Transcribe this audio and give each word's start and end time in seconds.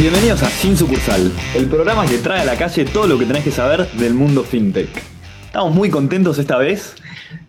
Bienvenidos 0.00 0.42
a 0.42 0.48
Sin 0.48 0.78
Sucursal, 0.78 1.30
el 1.54 1.66
programa 1.66 2.06
que 2.06 2.16
trae 2.16 2.40
a 2.40 2.44
la 2.46 2.56
calle 2.56 2.86
todo 2.86 3.06
lo 3.06 3.18
que 3.18 3.26
tenés 3.26 3.44
que 3.44 3.50
saber 3.50 3.86
del 3.98 4.14
mundo 4.14 4.44
fintech. 4.44 4.88
Estamos 5.44 5.74
muy 5.74 5.90
contentos 5.90 6.38
esta 6.38 6.56
vez. 6.56 6.94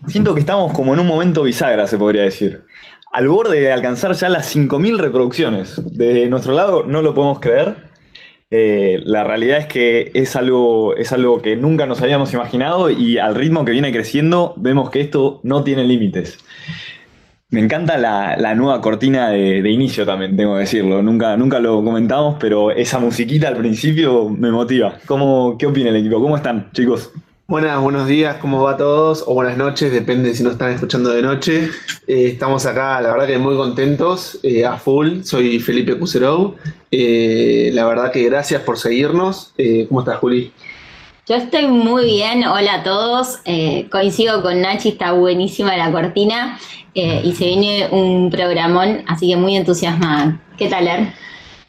Siento 0.06 0.34
que 0.34 0.40
estamos 0.40 0.74
como 0.74 0.92
en 0.92 1.00
un 1.00 1.06
momento 1.06 1.44
bisagra, 1.44 1.86
se 1.86 1.96
podría 1.96 2.24
decir. 2.24 2.64
Al 3.10 3.26
borde 3.26 3.58
de 3.58 3.72
alcanzar 3.72 4.12
ya 4.12 4.28
las 4.28 4.54
5.000 4.54 4.98
reproducciones. 4.98 5.80
De 5.96 6.28
nuestro 6.28 6.52
lado 6.52 6.84
no 6.84 7.00
lo 7.00 7.14
podemos 7.14 7.40
creer. 7.40 7.74
Eh, 8.50 9.00
la 9.02 9.24
realidad 9.24 9.56
es 9.56 9.66
que 9.66 10.10
es 10.12 10.36
algo, 10.36 10.94
es 10.94 11.10
algo 11.12 11.40
que 11.40 11.56
nunca 11.56 11.86
nos 11.86 12.02
habíamos 12.02 12.34
imaginado 12.34 12.90
y 12.90 13.16
al 13.16 13.34
ritmo 13.34 13.64
que 13.64 13.72
viene 13.72 13.92
creciendo 13.92 14.52
vemos 14.58 14.90
que 14.90 15.00
esto 15.00 15.40
no 15.42 15.64
tiene 15.64 15.84
límites. 15.84 16.38
Me 17.52 17.60
encanta 17.60 17.98
la, 17.98 18.54
nueva 18.54 18.80
cortina 18.80 19.28
de, 19.28 19.70
inicio 19.70 20.06
también, 20.06 20.34
tengo 20.34 20.54
que 20.54 20.60
decirlo. 20.60 21.02
Nunca, 21.02 21.36
nunca 21.36 21.58
lo 21.60 21.84
comentamos, 21.84 22.38
pero 22.40 22.70
esa 22.70 22.98
musiquita 22.98 23.48
al 23.48 23.58
principio 23.58 24.30
me 24.30 24.50
motiva. 24.50 24.96
¿Cómo, 25.04 25.58
¿Qué 25.58 25.66
opina 25.66 25.90
el 25.90 25.96
equipo? 25.96 26.18
¿Cómo 26.18 26.34
están, 26.34 26.70
chicos? 26.72 27.10
Buenas, 27.46 27.78
buenos 27.82 28.08
días, 28.08 28.36
¿cómo 28.36 28.62
va 28.62 28.70
a 28.70 28.76
todos? 28.78 29.24
O 29.26 29.34
buenas 29.34 29.58
noches, 29.58 29.92
depende 29.92 30.34
si 30.34 30.42
nos 30.42 30.52
están 30.54 30.72
escuchando 30.72 31.10
de 31.10 31.20
noche. 31.20 31.68
Eh, 32.06 32.28
estamos 32.28 32.64
acá, 32.64 32.98
la 33.02 33.12
verdad 33.12 33.26
que 33.26 33.36
muy 33.36 33.54
contentos, 33.54 34.40
eh, 34.42 34.64
a 34.64 34.78
full. 34.78 35.20
Soy 35.20 35.58
Felipe 35.58 35.98
Cuserou. 35.98 36.54
Eh, 36.90 37.70
la 37.74 37.84
verdad 37.84 38.10
que 38.10 38.24
gracias 38.24 38.62
por 38.62 38.78
seguirnos. 38.78 39.52
¿Cómo 39.88 40.00
estás, 40.00 40.16
Juli? 40.16 40.50
Yo 41.32 41.38
estoy 41.38 41.66
muy 41.66 42.04
bien, 42.04 42.44
hola 42.44 42.74
a 42.74 42.82
todos. 42.82 43.38
coincido 43.90 44.42
con 44.42 44.60
Nachi, 44.60 44.90
está 44.90 45.12
buenísima 45.12 45.74
la 45.78 45.90
cortina 45.90 46.58
y 46.92 47.32
se 47.32 47.46
viene 47.46 47.88
un 47.90 48.28
programón, 48.28 49.02
así 49.06 49.30
que 49.30 49.36
muy 49.36 49.56
entusiasmada. 49.56 50.38
¿Qué 50.58 50.68
tal, 50.68 50.86
Er? 50.86 51.14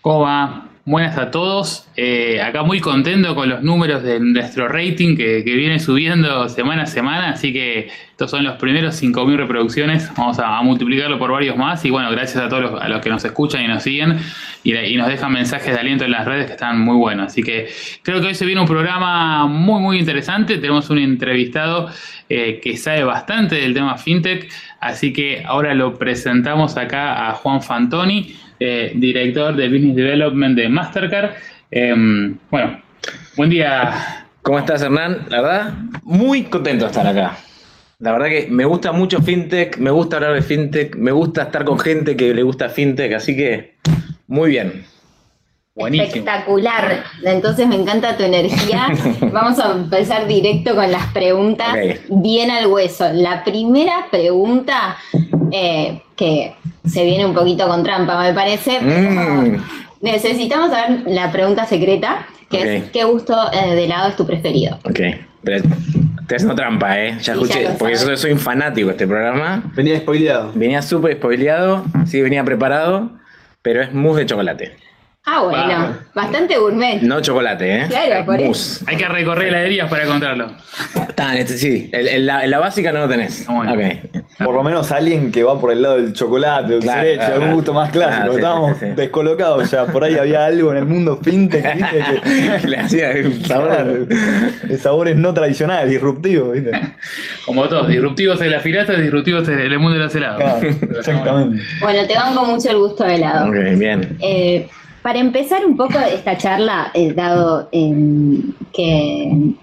¿Cómo 0.02 0.20
va? 0.20 0.68
Buenas 0.86 1.18
a 1.18 1.32
todos. 1.32 1.88
Eh, 1.96 2.42
acá 2.42 2.64
muy 2.64 2.82
contento 2.82 3.36
con 3.36 3.48
los 3.48 3.64
números 3.64 4.04
de 4.04 4.20
nuestro 4.20 4.68
rating 4.68 5.16
que, 5.16 5.42
viene 5.42 5.80
subiendo 5.80 6.50
semana 6.50 6.84
a 6.84 6.86
semana. 6.88 7.30
Así 7.30 7.54
que 7.54 7.88
estos 8.12 8.30
son 8.30 8.44
los 8.44 8.58
primeros 8.58 9.02
5.000 9.02 9.38
reproducciones. 9.38 10.12
Vamos 10.18 10.40
a, 10.40 10.62
multiplicarlo 10.62 11.18
por 11.18 11.32
varios 11.32 11.56
más. 11.56 11.86
Y 11.86 11.90
bueno, 11.90 12.12
gracias 12.12 12.44
a 12.44 12.50
todos 12.50 12.64
los, 12.64 12.82
a 12.82 12.90
los 12.90 13.00
que 13.00 13.10
nos 13.10 13.24
escuchan 13.24 13.64
y 13.64 13.68
nos 13.70 13.82
siguen 13.82 14.20
y, 14.62 14.98
nos 14.98 15.08
dejan 15.08 15.32
mensajes 15.32 15.74
de 15.74 15.80
aliento 15.80 16.04
en 16.04 16.12
las 16.12 16.26
redes 16.26 16.48
que 16.48 16.52
están 16.52 16.82
muy 16.82 16.98
buenos. 16.98 17.28
Así 17.28 17.44
que 17.44 17.70
creo 18.02 18.20
que 18.20 18.28
hoy 18.28 18.36
se 18.36 18.46
viene 18.46 18.60
un 18.60 18.68
programa 18.68 19.48
muy, 19.48 19.80
muy 19.80 20.00
interesante. 20.00 20.58
Tenemos 20.58 20.90
un 20.90 20.98
entrevistado 20.98 21.90
eh, 22.28 22.60
que 22.62 22.76
sabe 22.76 23.06
bastante 23.06 23.56
del 23.56 23.74
tema 23.74 23.98
fintech. 23.98 24.52
Así 24.82 25.14
que 25.14 25.44
ahora 25.46 25.74
lo 25.76 25.98
presentamos 25.98 26.76
acá 26.76 27.30
a 27.30 27.34
Juan 27.36 27.62
Fantoni. 27.62 28.36
Eh, 28.66 28.94
director 28.96 29.54
de 29.58 29.68
Business 29.68 29.94
Development 29.94 30.56
de 30.56 30.70
Mastercard. 30.70 31.32
Em, 31.70 32.38
bueno, 32.50 32.82
buen 33.36 33.50
día. 33.50 34.26
¿Cómo 34.42 34.58
estás, 34.58 34.82
Hernán? 34.82 35.26
La 35.28 35.42
verdad, 35.42 35.74
muy 36.04 36.44
contento 36.44 36.86
de 36.86 36.92
estar 36.92 37.06
acá. 37.06 37.38
La 38.00 38.14
verdad 38.14 38.28
que 38.28 38.48
me 38.50 38.64
gusta 38.64 38.94
mucho 38.94 39.22
FinTech, 39.22 39.80
me 39.80 39.92
gusta 39.92 40.16
hablar 40.16 40.36
de 40.36 40.42
FinTech, 40.42 40.96
me 40.96 41.12
gusta 41.12 41.44
estar 41.44 41.66
con 41.66 41.78
gente 41.78 42.16
que 42.16 42.34
le 42.34 42.42
gusta 42.42 42.70
FinTech, 42.70 43.14
así 43.14 43.36
que 43.36 43.76
muy 44.28 44.52
bien. 44.52 44.86
Buenísimo. 45.76 46.08
Espectacular. 46.08 47.04
Entonces 47.26 47.68
me 47.68 47.76
encanta 47.76 48.16
tu 48.16 48.24
energía. 48.24 48.88
Vamos 49.34 49.60
a 49.60 49.74
empezar 49.74 50.26
directo 50.26 50.74
con 50.74 50.90
las 50.90 51.12
preguntas 51.12 51.76
bien 52.08 52.50
al 52.50 52.68
hueso. 52.68 53.12
La 53.12 53.44
primera 53.44 54.08
pregunta 54.10 54.96
eh, 55.52 56.02
que 56.16 56.56
se 56.86 57.04
viene 57.04 57.26
un 57.26 57.34
poquito 57.34 57.68
con 57.68 57.84
trampa, 57.84 58.22
me 58.22 58.34
parece. 58.34 58.80
Mm. 58.80 59.64
Necesitamos 60.02 60.70
saber 60.70 61.04
la 61.08 61.32
pregunta 61.32 61.66
secreta, 61.66 62.28
que 62.50 62.78
es 62.78 62.92
¿qué 62.92 63.04
gusto 63.06 63.36
eh, 63.52 63.74
de 63.74 63.86
helado 63.86 64.10
es 64.10 64.16
tu 64.16 64.26
preferido? 64.26 64.78
Ok, 64.84 65.00
pero 65.44 65.64
te 66.28 66.36
haciendo 66.36 66.56
trampa, 66.56 67.00
¿eh? 67.00 67.18
Ya 67.22 67.34
escuché, 67.34 67.70
porque 67.78 67.96
yo 67.96 68.18
soy 68.18 68.32
un 68.34 68.40
fanático 68.40 68.88
de 68.88 68.94
este 68.94 69.08
programa. 69.08 69.72
Venía 69.76 69.98
spoileado. 69.98 70.52
Venía 70.54 70.82
súper 70.82 71.16
spoileado, 71.16 71.86
sí, 72.06 72.22
venía 72.22 72.44
preparado, 72.44 73.12
pero 73.62 73.82
es 73.82 73.94
mousse 73.94 74.20
de 74.20 74.26
chocolate. 74.26 74.74
Ah, 75.26 75.42
bueno, 75.42 75.98
bastante 76.14 76.58
gourmet. 76.58 77.02
No 77.02 77.22
chocolate, 77.22 77.78
¿eh? 77.78 77.86
Claro, 77.88 78.26
por 78.26 78.42
eso. 78.42 78.84
Hay 78.88 78.98
que 78.98 79.08
recorrer 79.08 79.48
heladerías 79.48 79.90
para 79.90 80.04
encontrarlo. 80.04 80.52
Está, 81.08 81.38
este, 81.38 81.58
sí, 81.58 81.90
en 81.94 82.26
la, 82.26 82.60
básica 82.60 82.92
no 82.92 83.00
lo 83.00 83.08
tenés. 83.08 83.46
Ah, 83.48 83.74
por 84.44 84.54
lo 84.54 84.64
menos 84.64 84.92
alguien 84.92 85.32
que 85.32 85.44
va 85.44 85.58
por 85.58 85.72
el 85.72 85.82
lado 85.82 85.96
del 85.96 86.12
chocolate, 86.12 86.74
del 86.74 86.82
claro, 86.82 87.04
derecho, 87.04 87.34
algún 87.36 87.54
gusto 87.54 87.74
más 87.74 87.90
clásico. 87.92 88.32
Ah, 88.32 88.36
Estábamos 88.36 88.78
descolocados 88.98 89.72
ya. 89.72 89.86
Por 89.86 90.04
ahí 90.04 90.18
había 90.18 90.46
algo 90.46 90.72
en 90.72 90.78
el 90.78 90.86
mundo 90.86 91.18
fintech, 91.24 91.74
¿viste? 91.74 92.60
Que 92.62 92.68
le 92.68 92.78
hacía 92.78 93.14
sabor, 93.46 94.08
sabores 94.78 95.16
no 95.16 95.34
tradicionales, 95.34 95.90
disruptivos, 95.90 96.52
¿viste? 96.54 96.72
Como 97.46 97.70
todos, 97.70 97.88
disruptivos 97.88 98.42
en 98.42 98.52
la 98.52 98.60
filata, 98.60 98.94
disruptivos 98.94 99.48
en 99.48 99.60
el 99.60 99.80
mundo 99.80 99.98
de 99.98 100.04
los 100.04 100.16
helados. 100.16 100.64
exactamente. 100.64 101.64
Bueno, 101.80 102.06
te 102.08 102.14
con 102.36 102.48
mucho 102.50 102.70
el 102.70 102.78
gusto 102.78 103.06
de 103.06 103.16
helado. 103.16 103.48
Ok, 103.48 103.56
bien. 103.78 104.18
Eh, 104.20 104.68
para 105.04 105.20
empezar 105.20 105.66
un 105.66 105.76
poco 105.76 106.00
esta 106.00 106.38
charla, 106.38 106.90
eh, 106.94 107.14
dado 107.14 107.68
em, 107.74 108.54
que, 108.74 109.54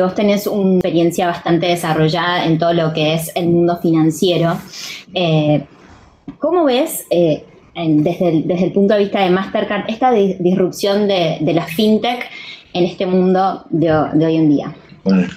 vos 0.00 0.14
tenés 0.14 0.46
una 0.46 0.74
experiencia 0.74 1.26
bastante 1.26 1.66
desarrollada 1.66 2.44
en 2.44 2.58
todo 2.58 2.74
lo 2.74 2.92
que 2.92 3.14
es 3.14 3.32
el 3.34 3.48
mundo 3.48 3.78
financiero, 3.80 4.58
eh, 5.14 5.64
¿cómo 6.38 6.64
ves 6.64 7.06
eh, 7.10 7.44
desde, 7.74 8.28
el, 8.28 8.72
punto 8.72 8.94
de 8.94 9.00
vista 9.00 9.20
de 9.20 9.30
Mastercard 9.30 9.88
esta 9.88 10.12
disrupción 10.12 11.08
de, 11.08 11.38
la 11.40 11.64
fintech 11.64 12.28
en 12.74 12.84
este 12.84 13.06
mundo 13.06 13.64
de, 13.70 13.90
hoy 13.90 14.36
en 14.36 14.48
día? 14.50 14.74
Bueno, 15.02 15.28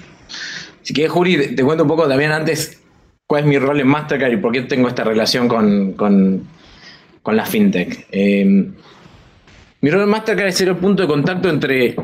si 0.82 0.92
quieres, 0.92 1.12
Juri, 1.12 1.56
te, 1.56 1.64
cuento 1.64 1.84
un 1.84 1.88
poco 1.88 2.06
también 2.06 2.32
antes 2.32 2.82
cuál 3.26 3.44
es 3.44 3.48
mi 3.48 3.58
rol 3.58 3.80
en 3.80 3.88
Mastercard 3.88 4.32
y 4.32 4.36
por 4.36 4.52
qué 4.52 4.62
tengo 4.62 4.88
esta 4.88 5.04
relación 5.04 5.48
con, 5.48 5.94
con, 5.94 6.46
con 7.22 7.34
la 7.34 7.46
fintech. 7.46 8.06
Mi 8.12 8.74
en 9.94 10.08
Mastercard 10.08 10.48
es 10.48 10.60
el 10.60 10.76
punto 10.76 11.02
de 11.02 11.08
contacto 11.08 11.48
entre 11.48 11.94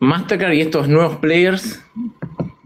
Mastercard 0.00 0.52
y 0.52 0.60
estos 0.60 0.88
nuevos 0.88 1.16
players 1.16 1.82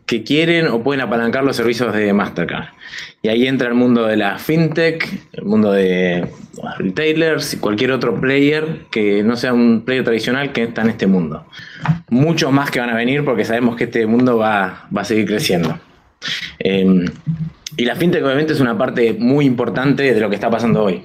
que 0.06 0.24
quieren 0.24 0.66
o 0.66 0.82
pueden 0.82 1.02
apalancar 1.02 1.44
los 1.44 1.54
servicios 1.54 1.94
de 1.94 2.12
Mastercard. 2.12 2.70
Y 3.22 3.28
ahí 3.28 3.46
entra 3.46 3.68
el 3.68 3.74
mundo 3.74 4.06
de 4.06 4.16
la 4.16 4.38
fintech, 4.38 5.08
el 5.32 5.44
mundo 5.44 5.70
de 5.70 6.26
retailers 6.78 7.54
y 7.54 7.58
cualquier 7.58 7.92
otro 7.92 8.20
player 8.20 8.86
que 8.90 9.22
no 9.22 9.36
sea 9.36 9.52
un 9.52 9.82
player 9.84 10.02
tradicional 10.02 10.52
que 10.52 10.64
está 10.64 10.82
en 10.82 10.90
este 10.90 11.06
mundo. 11.06 11.46
Muchos 12.08 12.50
más 12.50 12.72
que 12.72 12.80
van 12.80 12.90
a 12.90 12.96
venir 12.96 13.24
porque 13.24 13.44
sabemos 13.44 13.76
que 13.76 13.84
este 13.84 14.04
mundo 14.06 14.38
va, 14.38 14.88
a 14.92 15.04
seguir 15.04 15.26
creciendo. 15.26 15.78
Em, 16.58 17.04
y 17.76 17.84
la 17.84 17.94
fintech 17.94 18.24
obviamente 18.24 18.52
es 18.52 18.60
una 18.60 18.76
parte 18.76 19.14
muy 19.16 19.44
importante 19.44 20.12
de 20.12 20.20
lo 20.20 20.28
que 20.28 20.34
está 20.34 20.50
pasando 20.50 20.82
hoy. 20.82 21.04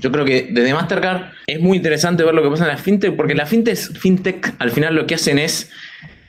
Yo 0.00 0.12
creo 0.12 0.24
que 0.24 0.48
desde 0.50 0.74
Mastercard 0.74 1.32
es 1.46 1.60
muy 1.60 1.78
interesante 1.78 2.24
ver 2.24 2.34
lo 2.34 2.42
que 2.42 2.50
pasa 2.50 2.64
en 2.64 2.70
la 2.70 2.76
fintech, 2.76 3.16
porque 3.16 3.34
la 3.34 3.46
fintech, 3.46 3.76
fintech 3.76 4.54
al 4.58 4.70
final 4.70 4.94
lo 4.94 5.06
que 5.06 5.14
hacen 5.14 5.38
es 5.38 5.70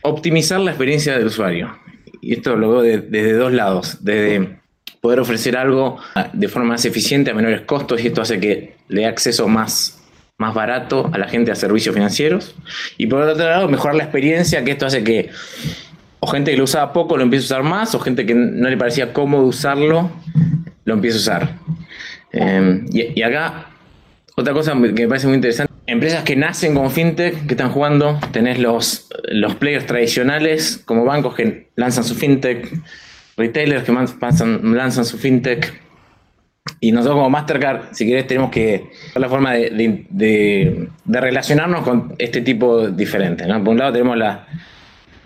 optimizar 0.02 0.60
la 0.60 0.72
experiencia 0.72 1.18
del 1.18 1.28
usuario. 1.28 1.78
Y 2.22 2.34
esto 2.34 2.56
lo 2.56 2.72
veo 2.72 2.82
desde 2.82 3.34
dos 3.34 3.52
lados. 3.52 3.98
Desde 4.02 4.60
poder 5.02 5.20
ofrecer 5.20 5.56
algo 5.56 6.00
de 6.34 6.48
forma 6.48 6.70
más 6.70 6.86
eficiente, 6.86 7.32
a 7.32 7.34
menores 7.34 7.62
costos, 7.62 8.04
y 8.04 8.08
esto 8.08 8.22
hace 8.22 8.40
que 8.40 8.76
le 8.88 9.02
dé 9.02 9.08
acceso 9.08 9.48
más, 9.48 10.02
más 10.38 10.54
barato 10.54 11.10
a 11.14 11.18
la 11.18 11.28
gente 11.28 11.52
a 11.52 11.56
servicios 11.56 11.94
financieros. 11.94 12.56
Y 12.98 13.08
por 13.08 13.22
otro 13.22 13.48
lado, 13.48 13.68
mejorar 13.68 13.96
la 13.96 14.04
experiencia, 14.04 14.64
que 14.64 14.72
esto 14.72 14.86
hace 14.86 15.04
que 15.04 15.30
o 16.20 16.28
gente 16.28 16.52
que 16.52 16.58
lo 16.58 16.64
usaba 16.64 16.94
poco 16.94 17.16
lo 17.16 17.24
empiece 17.24 17.46
a 17.46 17.58
usar 17.58 17.64
más, 17.64 17.94
o 17.94 18.00
gente 18.00 18.26
que 18.26 18.34
no 18.34 18.70
le 18.70 18.78
parecía 18.78 19.14
cómodo 19.14 19.46
usarlo, 19.46 20.12
lo 20.86 20.94
empiece 20.94 21.18
a 21.18 21.20
usar. 21.20 21.56
Em, 22.38 22.86
y, 22.92 23.22
acá, 23.24 23.68
otra 24.36 24.54
cosa 24.54 24.74
que 24.74 24.78
me 24.78 25.08
parece 25.08 25.28
muy 25.28 25.36
interesante, 25.36 25.74
empresas 25.88 26.24
que 26.24 26.36
nacen 26.36 26.76
con 26.76 26.92
fintech, 26.92 27.48
que 27.48 27.54
están 27.54 27.72
jugando, 27.72 28.20
tenés 28.32 28.60
los, 28.60 29.10
los 29.30 29.56
players 29.56 29.86
tradicionales 29.88 30.82
como 30.86 31.04
bancos 31.04 31.34
que 31.34 31.70
lanzan 31.76 32.04
su 32.04 32.14
fintech, 32.14 32.72
retailers 33.38 33.84
que 33.84 33.92
lanzan 33.92 35.06
su 35.06 35.18
fintech, 35.18 35.82
y 36.80 36.92
nosotros 36.92 37.16
como 37.16 37.30
Mastercard, 37.30 37.94
si 37.94 38.06
querés, 38.06 38.28
tenemos 38.28 38.52
que 38.52 38.90
la 39.16 39.30
forma 39.30 39.54
de, 39.54 40.90
relacionarnos 41.06 41.84
con 41.84 42.14
este 42.20 42.42
tipo 42.42 42.90
diferente. 42.90 43.46
Por 43.48 43.70
un 43.70 43.78
lado 43.78 43.94
tenemos 43.94 44.18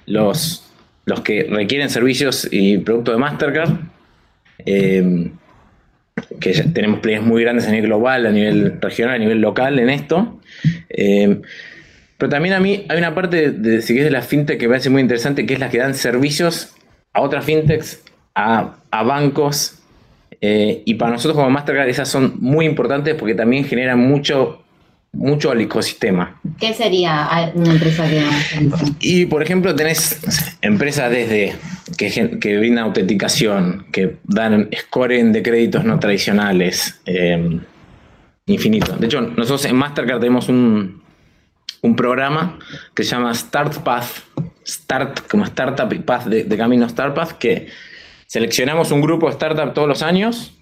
los, 0.06 0.72
los 1.06 1.22
que 1.22 1.48
requieren 1.50 1.90
servicios 1.90 2.48
y 2.50 2.78
productos 2.78 3.16
de 3.16 3.20
Mastercard, 3.20 3.72
eh, 4.66 5.32
que 6.40 6.54
tenemos 6.74 7.00
players 7.00 7.24
muy 7.24 7.44
grandes 7.44 7.68
a 7.68 7.72
nivel 7.72 7.88
global, 7.88 8.26
a 8.26 8.32
nivel 8.32 8.80
regional, 8.82 9.16
a 9.16 9.20
nivel 9.20 9.42
local 9.42 9.80
en 9.80 9.90
esto. 9.90 10.40
Eh, 10.90 11.42
pero 12.18 12.30
también 12.30 12.54
a 12.54 12.60
mí 12.60 12.86
hay 12.88 12.98
una 12.98 13.16
parte 13.16 13.52
de, 13.52 13.82
si 13.82 13.96
de 13.96 14.12
la 14.12 14.22
fintech 14.22 14.60
que 14.60 14.68
me 14.68 14.74
parece 14.74 14.90
muy 14.90 15.02
interesante, 15.02 15.46
que 15.46 15.56
es 15.56 15.60
la 15.60 15.70
que 15.70 15.80
dan 15.80 15.96
servicios 15.96 16.76
a 17.14 17.22
otras 17.22 17.44
fintechs, 17.46 18.04
a, 18.36 18.76
bancos. 18.92 19.80
Eh, 20.40 20.84
y 20.86 20.96
para 20.96 21.12
nosotros 21.12 21.36
como 21.36 21.50
Mastercard 21.50 21.90
esas 21.90 22.10
son 22.10 22.36
muy 22.40 22.66
importantes 22.66 23.16
porque 23.16 23.36
también 23.36 23.64
generan 23.66 24.00
mucho 24.00 24.64
mucho 25.14 25.52
al 25.52 25.62
ecosistema. 25.62 26.40
¿Qué 26.60 26.74
sería 26.74 27.52
una 27.54 27.74
empresa 27.74 28.08
que 28.08 28.26
Y 29.00 29.26
por 29.26 29.44
ejemplo, 29.44 29.76
tenés 29.76 30.20
empresas 30.62 31.12
desde 31.12 31.56
que, 31.98 32.40
que 32.40 32.58
brindan 32.58 32.86
autenticación, 32.86 33.86
que 33.92 34.18
dan 34.24 34.70
scoring 34.76 35.32
de 35.32 35.44
créditos 35.44 35.84
no 35.84 36.00
tradicionales, 36.00 37.00
eh, 37.06 37.60
infinito. 38.46 38.96
De 38.98 39.08
hecho, 39.08 39.22
nosotros 39.22 39.66
en 39.66 39.76
Mastercard 39.76 40.20
tenemos 40.20 40.50
un, 40.50 41.02
un 41.82 41.96
programa 41.96 42.60
que 42.94 43.04
se 43.04 43.12
llama 43.12 43.34
Start 43.34 43.80
Path, 43.80 44.08
Start, 44.66 45.28
como 45.28 45.44
Startup 45.46 46.06
Path 46.06 46.26
de, 46.26 46.44
de 46.44 46.58
Camino 46.58 46.88
Start 46.88 47.16
Path, 47.16 47.34
que 47.34 47.68
seleccionamos 48.28 48.92
un 48.92 49.02
grupo 49.02 49.28
de 49.28 49.34
startup 49.34 49.74
todos 49.74 49.88
los 49.88 50.02
años 50.02 50.58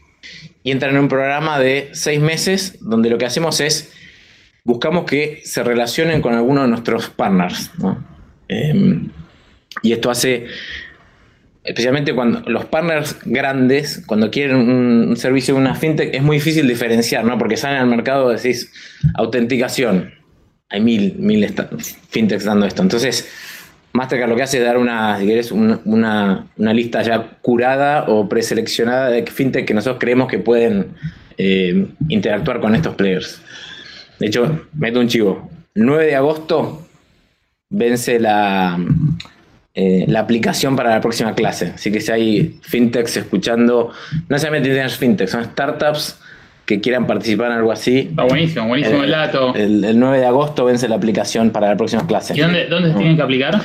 y 0.63 0.71
entran 0.71 0.95
en 0.95 1.01
un 1.01 1.07
programa 1.07 1.59
de 1.59 1.89
seis 1.93 2.19
meses 2.19 2.77
donde 2.81 3.09
lo 3.09 3.17
que 3.17 3.25
hacemos 3.25 3.59
es 3.61 3.93
buscamos 4.69 5.05
que 5.05 5.41
se 5.43 5.63
relacionen 5.63 6.21
con 6.21 6.35
alguno 6.35 6.61
de 6.61 6.67
nuestros 6.67 7.09
partners. 7.09 7.71
Em, 8.47 9.09
y 9.81 9.93
esto 9.93 10.11
hace, 10.11 10.45
especialmente 11.63 12.13
cuando 12.13 12.47
los 12.47 12.65
partners 12.65 13.17
grandes, 13.25 14.03
cuando 14.05 14.29
quieren 14.29 14.57
un, 14.57 15.17
servicio 15.17 15.55
de 15.55 15.61
una 15.61 15.73
fintech, 15.73 16.13
es 16.13 16.21
muy 16.21 16.37
difícil 16.37 16.67
diferenciar, 16.67 17.25
¿no? 17.25 17.35
Porque 17.39 17.57
salen 17.57 17.79
al 17.79 17.87
mercado 17.87 18.31
y 18.31 18.35
decís 18.35 18.71
autenticación. 19.15 20.13
Hay 20.69 20.81
mil, 20.81 21.15
mil 21.17 21.51
fintechs 22.09 22.45
dando 22.45 22.67
esto. 22.67 22.83
Entonces, 22.83 23.27
Mastercard 23.93 24.29
lo 24.29 24.35
que 24.35 24.43
hace 24.43 24.59
es 24.59 24.63
dar 24.63 24.77
una, 24.77 25.17
una, 25.85 26.73
lista 26.73 27.01
ya 27.01 27.39
curada 27.41 28.05
o 28.07 28.29
preseleccionada 28.29 29.09
de 29.09 29.25
fintech 29.25 29.65
que 29.65 29.73
nosotros 29.73 29.97
creemos 29.99 30.27
que 30.27 30.37
pueden 30.37 30.91
eh, 31.39 31.87
interactuar 32.07 32.59
con 32.59 32.75
estos 32.75 32.93
players. 32.93 33.41
De 34.19 34.27
hecho, 34.27 34.67
meto 34.73 34.99
un 34.99 35.07
chivo. 35.07 35.49
9 35.75 36.05
de 36.05 36.15
agosto 36.15 36.85
vence 37.69 38.19
la, 38.19 38.77
eh, 39.73 40.05
la 40.07 40.19
aplicación 40.21 40.75
para 40.75 40.89
la 40.89 41.01
próxima 41.01 41.35
clase. 41.35 41.73
Así 41.75 41.91
que 41.91 42.01
si 42.01 42.11
hay 42.11 42.59
fintechs 42.61 43.17
escuchando, 43.17 43.91
no 44.27 44.39
solamente 44.39 44.69
tienen 44.69 44.89
fintechs, 44.89 45.31
son 45.31 45.45
startups 45.45 46.19
que 46.65 46.81
quieran 46.81 47.07
participar 47.07 47.47
en 47.47 47.57
algo 47.57 47.71
así. 47.71 47.99
Está 48.09 48.23
buenísimo, 48.23 48.67
buenísimo 48.67 49.03
el, 49.03 49.09
dato. 49.09 49.55
El, 49.55 49.99
9 49.99 50.19
de 50.19 50.25
agosto 50.25 50.65
vence 50.65 50.87
la 50.87 50.97
aplicación 50.97 51.49
para 51.49 51.67
la 51.67 51.77
próxima 51.77 52.05
clase. 52.05 52.35
¿Y 52.35 52.41
dónde, 52.41 52.67
dónde 52.67 52.91
se 52.91 52.97
tienen 52.97 53.15
que 53.15 53.23
aplicar? 53.23 53.61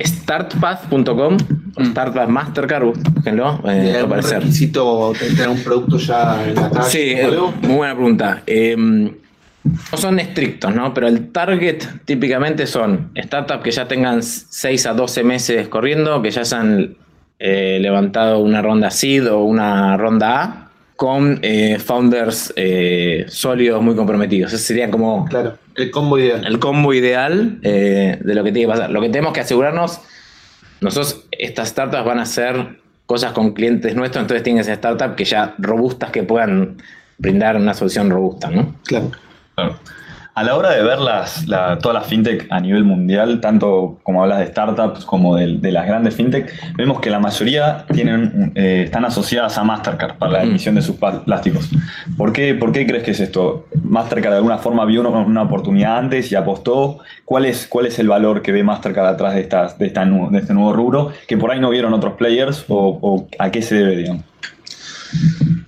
Startpath.com, 0.00 1.36
mm. 1.76 1.84
Startpath 1.90 2.28
Mastercard, 2.28 2.84
búsquenlo. 2.86 3.60
Eh, 3.68 4.04
¿Es 4.18 4.30
requisito 4.30 5.12
tener 5.18 5.48
un 5.48 5.62
producto 5.62 5.98
ya 5.98 6.44
en 6.44 6.54
la 6.56 6.70
calle? 6.70 6.88
Sí, 6.88 7.14
muy 7.62 7.76
buena 7.76 7.94
pregunta. 7.94 8.42
Eh, 8.46 9.12
no 9.64 9.98
son 9.98 10.20
estrictos, 10.20 10.74
¿no? 10.74 10.92
Pero 10.92 11.08
el 11.08 11.32
target 11.32 11.82
típicamente 12.04 12.66
son 12.66 13.10
startups 13.16 13.62
que 13.62 13.70
ya 13.70 13.88
tengan 13.88 14.22
6 14.22 14.86
a 14.86 14.92
12 14.92 15.24
meses 15.24 15.68
corriendo, 15.68 16.20
que 16.20 16.30
ya 16.30 16.44
se 16.44 16.54
han 16.54 16.96
eh, 17.38 17.78
levantado 17.80 18.38
una 18.40 18.60
ronda 18.60 18.90
seed 18.90 19.30
o 19.30 19.42
una 19.42 19.96
ronda 19.96 20.42
A 20.42 20.70
con 20.96 21.40
eh, 21.42 21.78
founders 21.78 22.52
eh, 22.56 23.24
sólidos 23.28 23.82
muy 23.82 23.96
comprometidos. 23.96 24.52
Ese 24.52 24.64
sería 24.64 24.90
como... 24.90 25.24
Claro, 25.24 25.58
el 25.74 25.90
combo 25.90 26.18
ideal. 26.18 26.46
El 26.46 26.58
combo 26.58 26.92
ideal 26.92 27.60
de 27.60 28.18
lo 28.22 28.44
que 28.44 28.52
tiene 28.52 28.68
que 28.68 28.72
pasar. 28.72 28.90
Lo 28.90 29.00
que 29.00 29.08
tenemos 29.08 29.32
que 29.32 29.40
asegurarnos, 29.40 30.00
nosotros, 30.80 31.24
estas 31.32 31.70
startups 31.70 32.04
van 32.04 32.18
a 32.18 32.22
hacer 32.22 32.78
cosas 33.06 33.32
con 33.32 33.54
clientes 33.54 33.96
nuestros, 33.96 34.22
entonces 34.22 34.42
tienen 34.42 34.60
que 34.60 34.64
ser 34.64 34.76
startups 34.76 35.14
que 35.16 35.24
ya 35.24 35.54
robustas 35.58 36.10
que 36.10 36.22
puedan 36.22 36.76
brindar 37.18 37.56
una 37.56 37.74
solución 37.74 38.10
robusta, 38.10 38.50
¿no? 38.50 38.76
Claro. 38.84 39.10
A 40.36 40.42
la 40.42 40.56
hora 40.56 40.70
de 40.70 40.82
ver 40.82 40.98
las, 40.98 41.46
todas 41.80 41.94
las 41.94 42.08
fintech 42.08 42.48
a 42.50 42.58
nivel 42.58 42.82
mundial, 42.82 43.40
tanto 43.40 44.00
como 44.02 44.20
hablas 44.20 44.40
de 44.40 44.48
startups 44.48 45.04
como 45.04 45.36
de, 45.36 45.70
las 45.70 45.86
grandes 45.86 46.16
fintech, 46.16 46.52
vemos 46.74 47.00
que 47.00 47.08
la 47.08 47.20
mayoría 47.20 47.86
tienen, 47.92 48.50
eh, 48.56 48.82
están 48.86 49.04
asociadas 49.04 49.56
a 49.58 49.62
Mastercard 49.62 50.16
para 50.18 50.32
la 50.32 50.42
emisión 50.42 50.74
de 50.74 50.82
sus 50.82 50.96
plásticos. 50.96 51.70
¿Por 52.16 52.32
qué, 52.32 52.56
¿Por 52.56 52.72
qué 52.72 52.84
crees 52.84 53.04
que 53.04 53.12
es 53.12 53.20
esto? 53.20 53.68
¿Mastercard 53.84 54.32
de 54.32 54.38
alguna 54.38 54.58
forma 54.58 54.84
vio 54.86 55.08
una, 55.08 55.42
oportunidad 55.42 55.98
antes 55.98 56.32
y 56.32 56.34
apostó? 56.34 56.98
¿Cuál 57.24 57.44
es, 57.44 57.68
¿Cuál 57.68 57.86
es 57.86 58.00
el 58.00 58.08
valor 58.08 58.42
que 58.42 58.50
ve 58.50 58.64
Mastercard 58.64 59.06
atrás 59.06 59.34
de, 59.34 59.40
estas, 59.40 59.78
de, 59.78 59.86
esta, 59.86 60.04
de 60.04 60.38
este 60.38 60.52
nuevo 60.52 60.72
rubro 60.72 61.12
que 61.28 61.36
por 61.36 61.52
ahí 61.52 61.60
no 61.60 61.70
vieron 61.70 61.94
otros 61.94 62.14
players 62.14 62.64
o, 62.66 63.28
a 63.38 63.52
qué 63.52 63.62
se 63.62 63.76
debe, 63.76 63.96
digamos? 63.98 64.24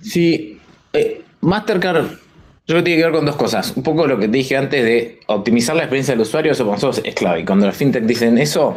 Sí, 0.01 0.59
eh, 0.91 1.21
Mastercard 1.39 2.26
yo 2.67 2.73
creo 2.73 2.83
que 2.83 2.85
tiene 2.89 3.01
que 3.01 3.05
ver 3.05 3.15
con 3.15 3.25
dos 3.25 3.37
cosas. 3.37 3.77
Un 3.77 3.83
poco 3.83 4.05
lo 4.07 4.19
que 4.19 4.27
dije 4.27 4.57
antes 4.57 4.83
de 4.83 5.21
optimizar 5.27 5.73
la 5.77 5.83
experiencia 5.83 6.13
del 6.13 6.21
usuario, 6.21 6.51
para 6.51 6.71
nosotros 6.71 7.01
es 7.05 7.15
clave. 7.15 7.39
Y 7.39 7.45
cuando 7.45 7.65
las 7.65 7.77
fintech 7.77 8.03
dicen 8.03 8.37
eso, 8.37 8.75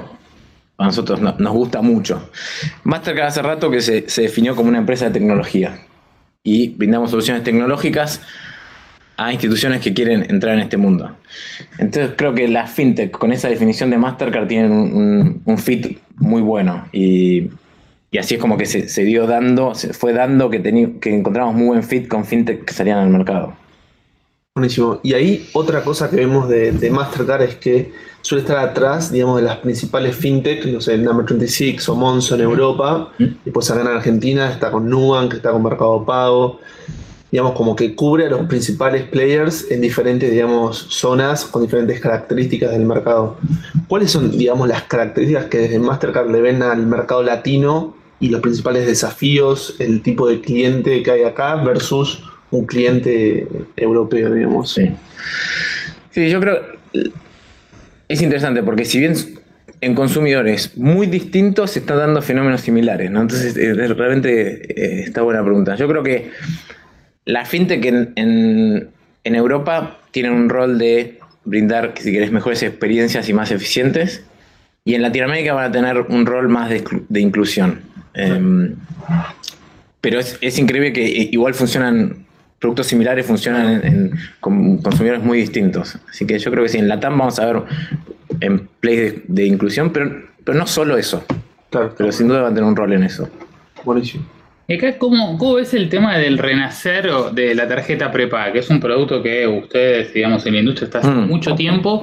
a 0.78 0.84
nosotros 0.84 1.20
nos 1.20 1.52
gusta 1.52 1.82
mucho. 1.82 2.30
Mastercard 2.84 3.26
hace 3.26 3.42
rato 3.42 3.68
que 3.68 3.80
se, 3.80 4.02
definió 4.02 4.54
como 4.54 4.68
una 4.68 4.78
empresa 4.78 5.06
de 5.06 5.10
tecnología 5.10 5.80
y 6.44 6.68
brindamos 6.68 7.10
soluciones 7.10 7.42
tecnológicas 7.42 8.22
a 9.16 9.32
instituciones 9.32 9.80
que 9.80 9.92
quieren 9.92 10.24
entrar 10.30 10.54
en 10.54 10.60
este 10.60 10.76
mundo. 10.76 11.16
Entonces 11.78 12.12
creo 12.16 12.32
que 12.32 12.46
las 12.46 12.70
fintech 12.70 13.10
con 13.10 13.32
esa 13.32 13.48
definición 13.48 13.90
de 13.90 13.98
Mastercard 13.98 14.46
tienen 14.46 14.70
un, 15.44 15.58
fit 15.58 15.98
muy 16.14 16.42
bueno 16.42 16.86
y, 16.92 17.50
así 18.16 18.36
es 18.36 18.40
como 18.40 18.56
que 18.56 18.66
se, 18.66 19.04
dio 19.04 19.26
dando, 19.26 19.74
se 19.74 19.92
fue 19.92 20.12
dando 20.12 20.48
que, 20.48 20.62
que 21.00 21.12
encontramos 21.12 21.56
muy 21.56 21.66
buen 21.66 21.82
fit 21.82 22.06
con 22.06 22.24
fintech 22.24 22.64
que 22.64 22.72
salían 22.72 22.98
al 22.98 23.10
mercado. 23.10 23.56
Buenísimo. 24.56 24.98
Y 25.04 25.14
ahí 25.14 25.48
otra 25.52 25.84
cosa 25.84 26.10
que 26.10 26.16
vemos 26.16 26.48
de, 26.48 26.90
Mastercard 26.90 27.42
es 27.42 27.54
que 27.54 27.92
suele 28.20 28.42
estar 28.42 28.58
atrás, 28.58 29.12
digamos, 29.12 29.36
de 29.36 29.42
las 29.42 29.58
principales 29.58 30.16
fintech, 30.16 30.66
no 30.66 30.80
sé, 30.80 30.98
Number 30.98 31.24
26 31.24 31.88
o 31.88 31.94
Monzo 31.94 32.34
en 32.34 32.40
Europa, 32.40 33.12
y 33.20 33.36
después 33.44 33.70
acá 33.70 33.82
en 33.82 33.86
Argentina 33.86 34.50
está 34.50 34.72
con 34.72 34.90
Nubank, 34.90 35.34
está 35.34 35.52
con 35.52 35.62
Mercado 35.62 36.04
Pago, 36.04 36.58
digamos, 37.30 37.52
como 37.52 37.76
que 37.76 37.94
cubre 37.94 38.26
a 38.26 38.30
los 38.30 38.46
principales 38.48 39.04
players 39.04 39.70
en 39.70 39.82
diferentes, 39.82 40.28
digamos, 40.32 40.78
zonas 40.88 41.44
con 41.44 41.62
diferentes 41.62 42.00
características 42.00 42.72
del 42.72 42.86
mercado. 42.86 43.36
¿Cuáles 43.86 44.10
son, 44.10 44.36
digamos, 44.36 44.66
las 44.66 44.82
características 44.82 45.44
que 45.44 45.58
desde 45.58 45.78
Mastercard 45.78 46.28
le 46.28 46.40
ven 46.40 46.64
al 46.64 46.84
mercado 46.88 47.22
latino 47.22 47.94
y 48.18 48.30
los 48.30 48.40
principales 48.40 48.84
desafíos, 48.84 49.76
el 49.78 50.02
tipo 50.02 50.26
de 50.26 50.40
cliente 50.40 51.04
que 51.04 51.10
hay 51.12 51.22
acá 51.22 51.54
versus 51.54 52.24
un 52.50 52.66
cliente 52.66 53.46
europeo, 53.76 54.34
digamos. 54.34 54.72
Sí. 54.72 54.90
sí, 56.10 56.28
yo 56.28 56.40
creo 56.40 56.80
es 58.10 58.20
interesante 58.22 58.64
porque 58.64 58.84
si 58.84 58.98
bien 58.98 59.14
en 59.80 59.94
consumidores 59.94 60.76
muy 60.76 61.06
distintos 61.06 61.70
se 61.70 61.78
están 61.78 61.98
dando 61.98 62.20
fenómenos 62.20 62.60
similares, 62.60 63.08
¿no? 63.08 63.22
Entonces, 63.22 63.56
eh, 63.56 63.72
realmente 63.72 64.50
eh, 64.68 65.04
está 65.04 65.22
buena 65.22 65.44
pregunta. 65.44 65.76
Yo 65.76 65.86
creo 65.86 66.02
que 66.02 66.32
la 67.24 67.44
fintech 67.44 67.84
en, 67.84 68.12
en, 68.16 69.34
Europa 69.36 70.00
tienen 70.10 70.32
un 70.32 70.48
rol 70.48 70.76
de 70.76 71.20
brindar, 71.44 71.94
si 71.96 72.10
querés, 72.10 72.32
mejores 72.32 72.64
experiencias 72.64 73.28
y 73.28 73.32
más 73.32 73.52
eficientes. 73.52 74.24
Y 74.84 74.94
en 74.94 75.02
Latinoamérica 75.02 75.54
van 75.54 75.66
a 75.66 75.72
tener 75.72 76.00
un 76.00 76.26
rol 76.26 76.48
más 76.48 76.68
de, 76.68 76.82
de 77.08 77.20
inclusión. 77.20 77.80
Em, 78.14 78.74
pero 80.00 80.18
es, 80.18 80.36
es, 80.40 80.58
increíble 80.58 80.92
que 80.92 81.28
igual 81.30 81.54
funcionan 81.54 82.26
productos 82.60 82.86
similares 82.86 83.26
funcionan 83.26 83.84
en, 83.84 84.12
con 84.38 84.78
consumidores 84.78 85.22
muy 85.22 85.38
distintos. 85.38 85.98
Así 86.08 86.26
que 86.26 86.38
yo 86.38 86.50
creo 86.50 86.62
que 86.62 86.68
sí, 86.68 86.78
en 86.78 86.88
la 86.88 87.00
TAM 87.00 87.18
vamos 87.18 87.38
a 87.40 87.46
ver 87.46 87.62
en 88.40 88.68
play 88.80 89.24
de, 89.26 89.46
inclusión, 89.46 89.90
pero, 89.92 90.22
pero 90.44 90.58
no 90.58 90.66
solo 90.66 90.96
eso. 90.96 91.24
Claro, 91.70 91.94
pero 91.96 92.12
sin 92.12 92.28
duda 92.28 92.42
va 92.42 92.48
a 92.48 92.54
tener 92.54 92.64
un 92.64 92.76
rol 92.76 92.92
en 92.92 93.04
eso. 93.04 93.28
Buenísimo. 93.84 94.24
¿Y 94.68 94.74
acá 94.74 94.98
cómo, 94.98 95.36
cómo 95.36 95.54
ves 95.54 95.74
el 95.74 95.88
tema 95.88 96.16
del 96.16 96.38
renacer 96.38 97.10
de 97.32 97.54
la 97.56 97.66
tarjeta 97.66 98.12
prepaga? 98.12 98.52
Que 98.52 98.60
es 98.60 98.70
un 98.70 98.78
producto 98.78 99.20
que 99.20 99.46
ustedes, 99.46 100.14
digamos, 100.14 100.46
en 100.46 100.54
la 100.54 100.60
industria 100.60 100.84
está 100.84 100.98
hace 101.00 101.08
mm. 101.08 101.26
mucho 101.26 101.56
tiempo, 101.56 102.02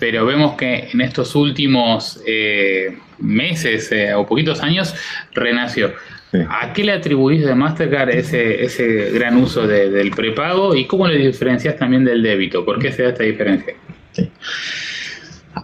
pero 0.00 0.26
vemos 0.26 0.56
que 0.56 0.88
en 0.92 1.00
estos 1.00 1.36
últimos 1.36 2.20
eh, 2.26 2.98
meses 3.18 3.92
eh, 3.92 4.14
o 4.14 4.26
poquitos 4.26 4.62
años 4.62 4.94
renació. 5.32 5.92
¿A 6.50 6.72
qué 6.72 6.84
le 6.84 6.92
atribuís 6.92 7.44
de 7.44 7.54
Mastercard 7.54 8.10
ese, 8.10 8.62
ese 8.62 9.10
gran 9.12 9.36
uso 9.36 9.66
del 9.66 10.10
prepago 10.10 10.74
y 10.74 10.86
cómo 10.86 11.08
le 11.08 11.16
diferencias 11.16 11.76
también 11.76 12.04
del 12.04 12.22
débito? 12.22 12.64
¿Por 12.64 12.78
qué 12.78 12.92
se 12.92 13.02
da 13.02 13.08
esta 13.10 13.24
diferencia? 13.24 13.74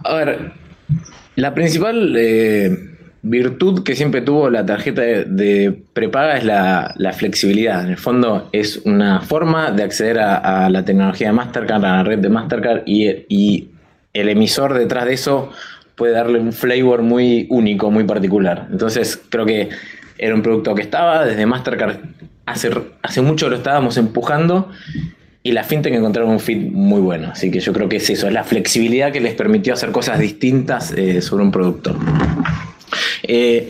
A 0.03 0.15
ver, 0.15 0.51
la 1.35 1.53
principal 1.53 2.15
eh, 2.17 2.95
virtud 3.21 3.83
que 3.83 3.95
siempre 3.95 4.21
tuvo 4.21 4.49
la 4.49 4.65
tarjeta 4.65 5.01
de, 5.01 5.83
prepaga 5.93 6.37
es 6.37 6.43
la, 6.43 7.13
flexibilidad. 7.13 7.83
En 7.83 7.91
el 7.91 7.97
fondo 7.97 8.49
es 8.51 8.81
una 8.85 9.21
forma 9.21 9.71
de 9.71 9.83
acceder 9.83 10.19
a, 10.19 10.69
la 10.69 10.83
tecnología 10.83 11.27
de 11.27 11.33
Mastercard, 11.33 11.85
a 11.85 11.97
la 11.97 12.03
red 12.03 12.19
de 12.19 12.29
Mastercard 12.29 12.83
y, 12.87 13.07
y 13.29 13.69
el 14.13 14.29
emisor 14.29 14.73
detrás 14.73 15.05
de 15.05 15.13
eso 15.13 15.51
puede 15.95 16.13
darle 16.13 16.39
un 16.39 16.53
flavor 16.53 17.03
muy 17.03 17.47
único, 17.49 17.91
muy 17.91 18.03
particular. 18.03 18.67
Entonces 18.71 19.21
creo 19.29 19.45
que 19.45 19.69
era 20.17 20.35
un 20.35 20.41
producto 20.41 20.75
que 20.75 20.81
estaba 20.81 21.25
desde 21.25 21.45
Mastercard, 21.45 21.97
hace, 22.45 22.69
hace 23.01 23.21
mucho 23.21 23.49
lo 23.49 23.57
estábamos 23.57 23.97
empujando 23.97 24.69
y 25.43 25.51
la 25.51 25.63
fintech 25.63 25.93
encontraron 25.93 26.31
un 26.31 26.39
fit 26.39 26.57
muy 26.57 27.01
bueno. 27.01 27.29
Así 27.31 27.51
que 27.51 27.59
yo 27.59 27.71
creo 27.71 27.87
que 27.87 27.97
es 27.97 28.09
eso, 28.09 28.27
es 28.27 28.33
la 28.33 28.43
flexibilidad 28.43 29.11
que 29.11 29.21
les 29.21 29.35
permitió 29.35 29.73
hacer 29.73 29.91
cosas 29.91 30.19
distintas 30.19 30.91
eh, 30.91 31.21
sobre 31.21 31.43
un 31.43 31.51
producto. 31.51 31.95
Eh, 33.23 33.69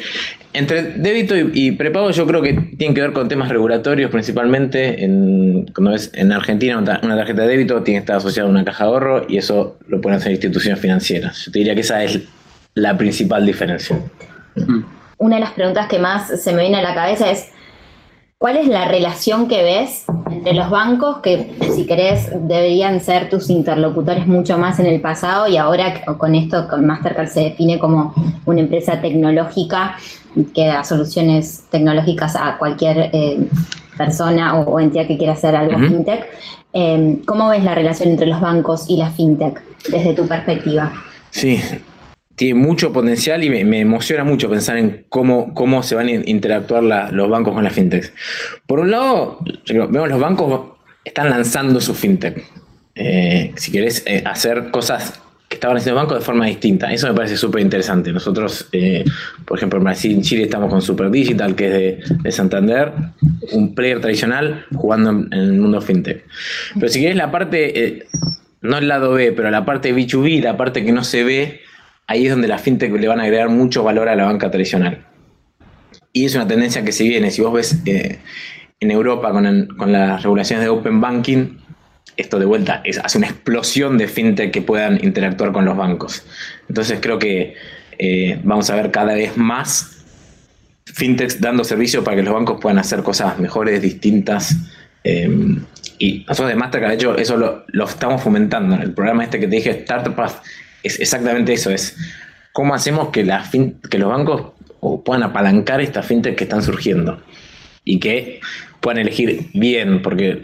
entre 0.53 0.83
débito 0.83 1.35
y, 1.35 1.71
prepago 1.71 2.11
yo 2.11 2.25
creo 2.25 2.41
que 2.41 2.53
tienen 2.53 2.93
que 2.93 3.01
ver 3.01 3.11
con 3.11 3.27
temas 3.27 3.49
regulatorios 3.49 4.09
principalmente. 4.09 5.03
En, 5.03 5.65
cuando 5.75 5.91
ves 5.91 6.11
en 6.13 6.31
Argentina 6.31 6.77
una 6.77 7.17
tarjeta 7.17 7.41
de 7.41 7.47
débito 7.49 7.83
tiene 7.83 7.99
que 7.99 8.03
estar 8.03 8.15
asociada 8.17 8.47
a 8.47 8.51
una 8.51 8.63
caja 8.63 8.85
de 8.85 8.89
ahorro 8.89 9.25
y 9.27 9.37
eso 9.37 9.77
lo 9.89 9.99
pueden 9.99 10.17
hacer 10.17 10.31
instituciones 10.31 10.79
financieras. 10.79 11.45
Yo 11.45 11.51
te 11.51 11.59
diría 11.59 11.75
que 11.75 11.81
esa 11.81 12.01
es 12.05 12.21
la 12.73 12.97
principal 12.97 13.45
diferencia. 13.45 13.99
Una 15.17 15.35
de 15.35 15.41
las 15.41 15.51
preguntas 15.51 15.87
que 15.87 15.99
más 15.99 16.27
se 16.27 16.53
me 16.53 16.61
viene 16.61 16.77
a 16.77 16.81
la 16.81 16.93
cabeza 16.93 17.31
es 17.31 17.49
¿Cuál 18.37 18.57
es 18.57 18.67
la 18.67 18.85
relación 18.85 19.47
que 19.47 19.63
ves 19.63 20.03
entre 20.29 20.53
los 20.53 20.69
bancos 20.69 21.19
que, 21.19 21.55
si 21.73 21.85
querés, 21.85 22.29
deberían 22.31 22.99
ser 22.99 23.29
tus 23.29 23.49
interlocutores 23.49 24.27
mucho 24.27 24.57
más 24.57 24.77
en 24.79 24.87
el 24.87 24.99
pasado 24.99 25.47
y 25.47 25.55
ahora 25.55 26.03
con 26.17 26.35
esto, 26.35 26.67
con 26.67 26.85
Mastercard 26.85 27.29
se 27.29 27.39
define 27.39 27.79
como 27.79 28.13
una 28.45 28.59
empresa 28.59 28.99
tecnológica 28.99 29.95
que 30.53 30.67
da 30.67 30.83
soluciones 30.83 31.63
tecnológicas 31.71 32.35
a 32.35 32.57
cualquier 32.57 33.09
eh, 33.13 33.47
persona 33.97 34.59
o, 34.59 34.79
entidad 34.81 35.07
que 35.07 35.17
quiera 35.17 35.33
hacer 35.33 35.55
algo 35.55 35.79
fintech? 35.79 36.25
Eh, 36.73 37.21
¿Cómo 37.25 37.49
ves 37.49 37.63
la 37.63 37.73
relación 37.73 38.09
entre 38.09 38.27
los 38.27 38.41
bancos 38.41 38.89
y 38.89 38.97
la 38.97 39.11
fintech 39.11 39.63
desde 39.89 40.13
tu 40.13 40.27
perspectiva? 40.27 40.91
Sí, 41.31 41.61
tiene 42.35 42.59
mucho 42.59 42.91
potencial 42.91 43.43
y 43.43 43.49
me, 43.49 43.79
emociona 43.79 44.23
mucho 44.23 44.49
pensar 44.49 44.77
en 44.77 45.05
cómo, 45.09 45.53
cómo 45.53 45.83
se 45.83 45.95
van 45.95 46.07
a 46.07 46.11
interactuar 46.11 46.83
los 47.13 47.29
bancos 47.29 47.53
con 47.53 47.63
las 47.63 47.73
fintechs. 47.73 48.13
Por 48.67 48.79
un 48.79 48.91
lado, 48.91 49.39
vemos 49.67 50.09
los 50.09 50.19
bancos 50.19 50.75
están 51.03 51.29
lanzando 51.29 51.79
su 51.79 51.93
fintech. 51.93 52.43
Eh, 52.95 53.53
si 53.55 53.71
querés 53.71 54.03
eh, 54.05 54.23
hacer 54.25 54.71
cosas 54.71 55.21
que 55.47 55.55
estaban 55.55 55.77
haciendo 55.77 55.99
bancos 56.01 56.17
de 56.19 56.25
forma 56.25 56.47
distinta, 56.47 56.91
eso 56.91 57.07
me 57.07 57.13
parece 57.13 57.37
súper 57.37 57.61
interesante. 57.61 58.11
Nosotros, 58.11 58.67
eh, 58.71 59.05
por 59.45 59.57
ejemplo, 59.57 59.77
en 59.77 59.85
Brasil, 59.85 60.11
en 60.11 60.21
Chile 60.21 60.43
estamos 60.43 60.69
con 60.69 60.81
Super 60.81 61.11
Digital, 61.11 61.55
que 61.55 61.99
es 61.99 62.23
de, 62.23 62.31
Santander, 62.31 62.91
un 63.51 63.75
player 63.75 64.01
tradicional 64.01 64.65
jugando 64.75 65.11
en, 65.11 65.27
en, 65.31 65.39
el 65.39 65.53
mundo 65.53 65.79
fintech. 65.79 66.25
Pero 66.73 66.89
si 66.89 66.99
querés 66.99 67.15
la 67.15 67.31
parte, 67.31 68.07
no 68.61 68.77
el 68.77 68.87
lado 68.87 69.13
B, 69.13 69.31
pero 69.31 69.51
la 69.51 69.63
parte 69.63 69.95
B2B, 69.95 70.41
la 70.41 70.57
parte 70.57 70.83
que 70.83 70.91
no 70.91 71.03
se 71.03 71.23
ve, 71.23 71.61
ahí 72.07 72.25
es 72.25 72.31
donde 72.31 72.47
las 72.47 72.61
fintech 72.61 72.91
le 72.91 73.07
van 73.07 73.19
a 73.19 73.23
agregar 73.23 73.49
mucho 73.49 73.83
valor 73.83 74.09
a 74.09 74.15
la 74.15 74.25
banca 74.25 74.51
tradicional. 74.51 75.05
Y 76.13 76.25
es 76.25 76.35
una 76.35 76.47
tendencia 76.47 76.83
que 76.83 76.91
se 76.91 77.03
viene. 77.03 77.31
Si 77.31 77.41
vos 77.41 77.53
ves 77.53 77.81
eh, 77.85 78.19
en 78.79 78.91
Europa 78.91 79.31
con, 79.31 79.91
las 79.91 80.23
regulaciones 80.23 80.63
de 80.63 80.69
Open 80.69 81.01
Banking, 81.01 81.57
esto 82.17 82.39
de 82.39 82.45
vuelta 82.45 82.81
hace 83.03 83.17
una 83.17 83.27
explosión 83.27 83.97
de 83.97 84.07
fintech 84.07 84.51
que 84.51 84.61
puedan 84.61 85.03
interactuar 85.03 85.51
con 85.51 85.65
los 85.65 85.75
bancos. 85.75 86.25
Entonces 86.69 86.99
creo 87.01 87.19
que 87.19 87.55
eh, 87.97 88.39
vamos 88.43 88.69
a 88.69 88.75
ver 88.75 88.91
cada 88.91 89.13
vez 89.13 89.35
más 89.35 90.05
fintechs 90.85 91.41
dando 91.41 91.63
servicio 91.63 92.03
para 92.03 92.15
que 92.15 92.23
los 92.23 92.33
bancos 92.33 92.59
puedan 92.61 92.77
hacer 92.77 93.03
cosas 93.03 93.37
mejores, 93.39 93.81
distintas. 93.81 94.55
Eh, 95.03 95.29
y 95.97 96.25
nosotros 96.27 96.49
de 96.49 96.55
Mastercard, 96.55 96.91
de 96.91 96.95
hecho, 96.95 97.17
eso 97.17 97.37
lo, 97.37 97.65
lo, 97.67 97.85
estamos 97.85 98.21
fomentando. 98.21 98.75
El 98.75 98.93
programa 98.93 99.23
este 99.23 99.39
que 99.39 99.47
te 99.47 99.55
dije, 99.55 99.71
Startup 99.71 100.15
Path, 100.15 100.41
es 100.85 100.99
exactamente 100.99 101.53
eso, 101.53 101.71
es 101.71 101.97
cómo 102.53 102.73
hacemos 102.73 103.09
que, 103.09 103.29
que 103.89 103.97
los 103.97 104.09
bancos 104.09 104.53
puedan 105.03 105.23
apalancar 105.23 105.81
estas 105.81 106.05
fintech 106.05 106.35
que 106.35 106.43
están 106.43 106.61
surgiendo 106.61 107.21
y 107.83 107.99
que 107.99 108.39
puedan 108.81 108.99
elegir 108.99 109.49
bien, 109.53 110.01
porque 110.01 110.41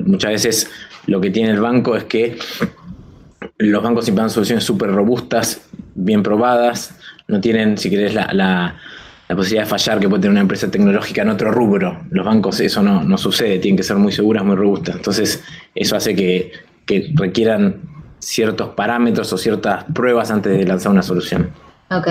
muchas 0.00 0.32
veces 0.32 0.70
lo 1.06 1.20
que 1.20 1.30
tiene 1.30 1.50
el 1.50 1.60
banco 1.60 1.96
es 1.96 2.04
que 2.04 2.36
los 3.58 3.82
bancos 3.82 4.04
siempre 4.04 4.22
dan 4.22 4.30
soluciones 4.30 4.64
súper 4.64 4.90
robustas, 4.90 5.68
bien 5.94 6.22
probadas, 6.22 6.94
no 7.28 7.40
tienen, 7.40 7.78
si 7.78 7.90
querés, 7.90 8.14
la, 8.14 8.30
la, 8.32 8.76
posibilidad 9.34 9.64
de 9.64 9.70
fallar 9.70 10.00
que 10.00 10.08
puede 10.08 10.22
tener 10.22 10.32
una 10.32 10.40
empresa 10.40 10.70
tecnológica 10.70 11.22
en 11.22 11.30
otro 11.30 11.50
rubro. 11.50 12.04
Los 12.10 12.24
bancos 12.24 12.60
eso 12.60 12.82
no, 12.82 13.02
no 13.04 13.18
sucede, 13.18 13.58
tienen 13.58 13.76
que 13.76 13.82
ser 13.82 13.96
muy 13.96 14.12
seguras, 14.12 14.44
muy 14.44 14.56
robustas. 14.56 14.96
Entonces, 14.96 15.42
eso 15.74 15.96
hace 15.96 16.14
que 16.14 16.52
requieran 17.14 17.97
ciertos 18.18 18.70
parámetros 18.70 19.32
o 19.32 19.38
ciertas 19.38 19.84
pruebas 19.92 20.30
antes 20.30 20.56
de 20.56 20.64
lanzar 20.64 20.92
una 20.92 21.02
solución. 21.02 21.50
Ok. 21.90 22.08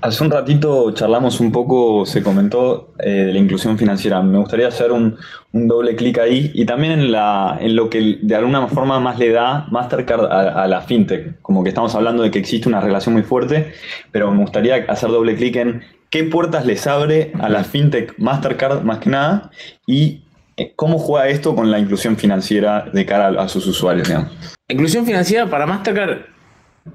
Hace 0.00 0.24
un 0.24 0.30
ratito 0.30 0.90
charlamos 0.92 1.40
un 1.40 1.52
poco, 1.52 2.04
se 2.06 2.22
comentó 2.22 2.92
eh, 2.98 3.10
de 3.10 3.32
la 3.32 3.38
inclusión 3.38 3.78
financiera. 3.78 4.20
Me 4.22 4.38
gustaría 4.38 4.68
hacer 4.68 4.92
un, 4.92 5.16
doble 5.52 5.96
clic 5.96 6.18
ahí 6.18 6.50
y 6.54 6.66
también 6.66 6.92
en, 6.92 7.12
la, 7.12 7.56
en 7.58 7.74
lo 7.76 7.88
que 7.88 8.18
de 8.20 8.34
alguna 8.34 8.66
forma 8.68 9.00
más 9.00 9.18
le 9.18 9.30
da 9.30 9.66
Mastercard 9.70 10.26
a, 10.26 10.64
a, 10.64 10.66
la 10.66 10.82
fintech. 10.82 11.40
Como 11.40 11.62
que 11.62 11.70
estamos 11.70 11.94
hablando 11.94 12.22
de 12.22 12.30
que 12.30 12.38
existe 12.38 12.68
una 12.68 12.80
relación 12.80 13.14
muy 13.14 13.22
fuerte, 13.22 13.72
pero 14.12 14.30
me 14.30 14.42
gustaría 14.42 14.84
hacer 14.88 15.08
doble 15.08 15.34
clic 15.34 15.56
en 15.56 15.82
qué 16.10 16.24
puertas 16.24 16.66
les 16.66 16.86
abre 16.86 17.32
a 17.40 17.48
la 17.48 17.64
fintech 17.64 18.18
Mastercard 18.18 18.82
más 18.82 18.98
que 18.98 19.10
nada 19.10 19.50
y 19.86 20.25
¿Cómo 20.74 20.98
juega 20.98 21.28
esto 21.28 21.54
con 21.54 21.70
la 21.70 21.78
inclusión 21.78 22.16
financiera 22.16 22.88
de 22.90 23.04
cara 23.04 23.28
a, 23.42 23.48
sus 23.48 23.66
usuarios? 23.66 24.08
La 24.08 24.26
inclusión 24.68 25.04
financiera 25.04 25.50
para 25.50 25.66
Mastercard 25.66 26.20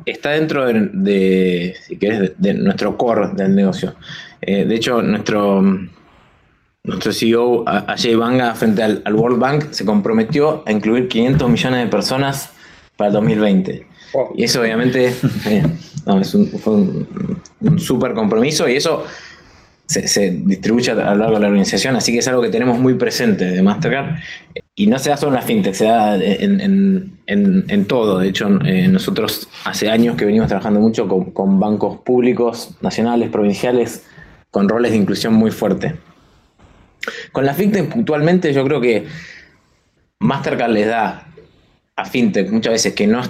está 0.06 0.32
dentro 0.32 0.66
de, 0.66 1.76
de, 2.38 2.54
nuestro 2.56 2.98
core 2.98 3.30
del 3.34 3.54
negocio. 3.54 3.96
Eh, 4.42 4.66
de 4.66 4.76
hecho, 4.76 5.04
nuestro, 5.04 5.62
nuestro 6.84 7.14
CEO, 7.14 7.64
Ajay 7.68 8.16
Banga, 8.16 8.56
frente 8.56 8.82
al, 8.82 9.14
World 9.14 9.40
Bank, 9.40 9.66
se 9.72 9.86
comprometió 9.86 10.64
a 10.66 10.72
incluir 10.72 11.08
500 11.08 11.48
millones 11.48 11.84
de 11.84 11.88
personas 11.92 12.50
para 12.98 13.10
el 13.10 13.14
2020. 13.14 13.88
Y 14.36 14.44
eso 14.44 14.62
obviamente 14.62 15.14
eh, 15.46 15.64
es 16.20 16.34
un, 16.34 16.48
fue 16.48 16.74
un, 16.74 17.40
un 17.60 17.80
súper 17.80 18.14
compromiso 18.14 18.68
y 18.68 18.76
eso 18.76 19.06
se, 19.92 20.32
distribuye 20.32 20.92
a 20.92 20.96
lo 20.96 21.16
largo 21.16 21.36
de 21.36 21.42
la 21.42 21.48
organización, 21.48 21.96
así 21.96 22.14
que 22.14 22.20
es 22.20 22.28
algo 22.28 22.42
que 22.42 22.50
tenemos 22.50 22.80
muy 22.80 22.94
presente 22.94 23.46
de 23.46 23.62
Mastercard. 23.62 24.18
Y 24.74 24.88
no 24.88 24.98
se 24.98 25.10
da 25.10 25.18
solo 25.18 25.34
en 25.34 25.36
la 25.36 25.42
fintech, 25.42 25.74
se 25.74 25.86
da 25.86 26.18
en, 26.18 27.86
todo. 27.88 28.20
De 28.20 28.30
hecho, 28.30 28.48
eh, 28.66 28.88
nosotros 28.88 29.50
hace 29.66 29.90
años 29.90 30.16
que 30.16 30.26
venimos 30.26 30.48
trabajando 30.48 30.80
mucho 30.80 31.08
con, 31.08 31.60
bancos 31.60 32.00
públicos, 32.00 32.76
nacionales, 32.82 33.30
provinciales, 33.30 34.06
con 34.50 34.70
roles 34.70 34.92
de 34.92 34.98
inclusión 34.98 35.34
muy 35.34 35.52
fuerte. 35.52 35.96
Con 37.32 37.46
la 37.46 37.54
fintech 37.54 37.90
puntualmente 37.90 38.54
yo 38.54 38.64
creo 38.64 38.80
que 38.80 39.08
Mastercard 40.20 40.72
les 40.72 40.88
da 40.88 41.28
a 41.96 42.06
fintech 42.06 42.50
muchas 42.52 42.74
veces 42.74 42.94
que 42.94 43.08
no, 43.08 43.22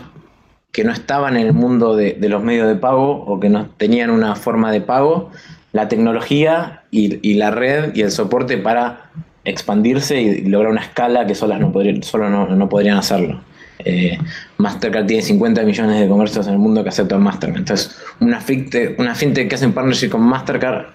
que 0.71 0.83
no 0.83 0.91
estaban 0.91 1.37
en 1.37 1.47
el 1.47 1.53
mundo 1.53 1.95
de 1.95 2.29
los 2.29 2.43
medios 2.43 2.67
de 2.67 2.75
pago 2.75 3.23
o 3.25 3.39
que 3.39 3.49
no 3.49 3.69
tenían 3.77 4.09
una 4.09 4.35
forma 4.35 4.71
de 4.71 4.81
pago, 4.81 5.31
la 5.71 5.87
tecnología 5.87 6.83
y, 6.91 7.33
la 7.35 7.51
red 7.51 7.95
y 7.95 8.01
el 8.01 8.11
soporte 8.11 8.57
para 8.57 9.09
expandirse 9.43 10.21
y 10.21 10.41
lograr 10.41 10.71
una 10.71 10.81
escala 10.81 11.25
que 11.25 11.35
solas 11.35 11.59
no 11.59 11.71
podrían, 11.71 12.03
solo 12.03 12.29
no, 12.29 12.69
podrían 12.69 12.97
hacerlo. 12.97 13.41
Eh, 13.83 14.17
Mastercard 14.57 15.07
tiene 15.07 15.23
50 15.23 15.63
millones 15.63 15.99
de 15.99 16.07
comercios 16.07 16.45
en 16.47 16.53
el 16.53 16.59
mundo 16.59 16.83
que 16.83 16.89
aceptan 16.89 17.23
Mastercard. 17.23 17.59
Entonces, 17.59 17.97
una 18.19 18.39
fintech, 18.39 18.99
una 18.99 19.15
fintech 19.15 19.49
que 19.49 19.55
hace 19.55 19.65
un 19.65 19.73
partnership 19.73 20.09
con 20.09 20.21
Mastercard 20.21 20.87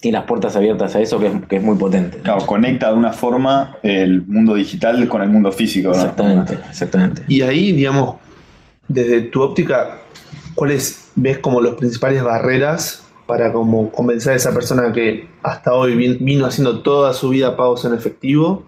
tiene 0.00 0.18
las 0.18 0.26
puertas 0.26 0.56
abiertas 0.56 0.96
a 0.96 1.00
eso 1.00 1.20
que 1.20 1.56
es, 1.56 1.62
muy 1.62 1.76
potente. 1.76 2.18
Claro, 2.18 2.44
conecta 2.44 2.88
de 2.88 2.94
una 2.94 3.12
forma 3.12 3.76
el 3.84 4.22
mundo 4.22 4.56
digital 4.56 5.06
con 5.06 5.22
el 5.22 5.28
mundo 5.28 5.52
físico. 5.52 5.90
Exactamente, 5.90 6.58
exactamente. 6.68 7.22
Y 7.28 7.42
ahí, 7.42 7.70
digamos, 7.70 8.16
desde 8.88 9.20
tu 9.20 9.42
óptica, 9.42 10.00
¿cuáles 10.56 11.12
ves 11.14 11.38
como 11.38 11.60
las 11.60 11.74
principales 11.74 12.24
barreras 12.24 13.01
para 13.26 13.52
como 13.52 13.90
convencer 13.90 14.32
a 14.32 14.36
esa 14.36 14.52
persona 14.52 14.92
que 14.92 15.28
hasta 15.42 15.72
hoy 15.74 15.94
vino 16.18 16.46
haciendo 16.46 16.80
toda 16.80 17.12
su 17.12 17.30
vida 17.30 17.56
pagos 17.56 17.84
en 17.84 17.94
efectivo 17.94 18.66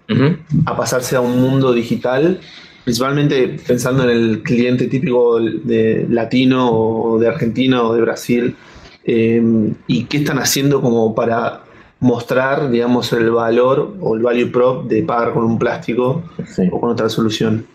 a 0.65 0.75
pasarse 0.75 1.15
a 1.15 1.21
un 1.21 1.41
mundo 1.41 1.73
digital, 1.73 2.39
principalmente 2.83 3.57
pensando 3.67 4.03
en 4.03 4.09
el 4.09 4.43
cliente 4.43 4.87
típico 4.87 5.39
de 5.39 6.05
latino 6.09 6.71
o 6.71 7.19
de 7.19 7.27
Argentina 7.27 7.83
o 7.83 7.93
de 7.93 8.01
Brasil, 8.01 8.55
em, 9.03 9.73
y 9.87 10.05
qué 10.05 10.17
están 10.17 10.39
haciendo 10.39 10.81
como 10.81 11.13
para 11.13 11.61
mostrar, 11.99 12.69
digamos, 12.69 13.11
el 13.13 13.31
valor 13.31 13.95
o 14.01 14.15
el 14.15 14.21
value 14.21 14.51
prop 14.51 14.87
de 14.87 15.03
pagar 15.03 15.33
con 15.33 15.43
un 15.43 15.57
plástico 15.57 16.23
o 16.71 16.79
con 16.79 16.91
otra 16.91 17.09
solución. 17.09 17.65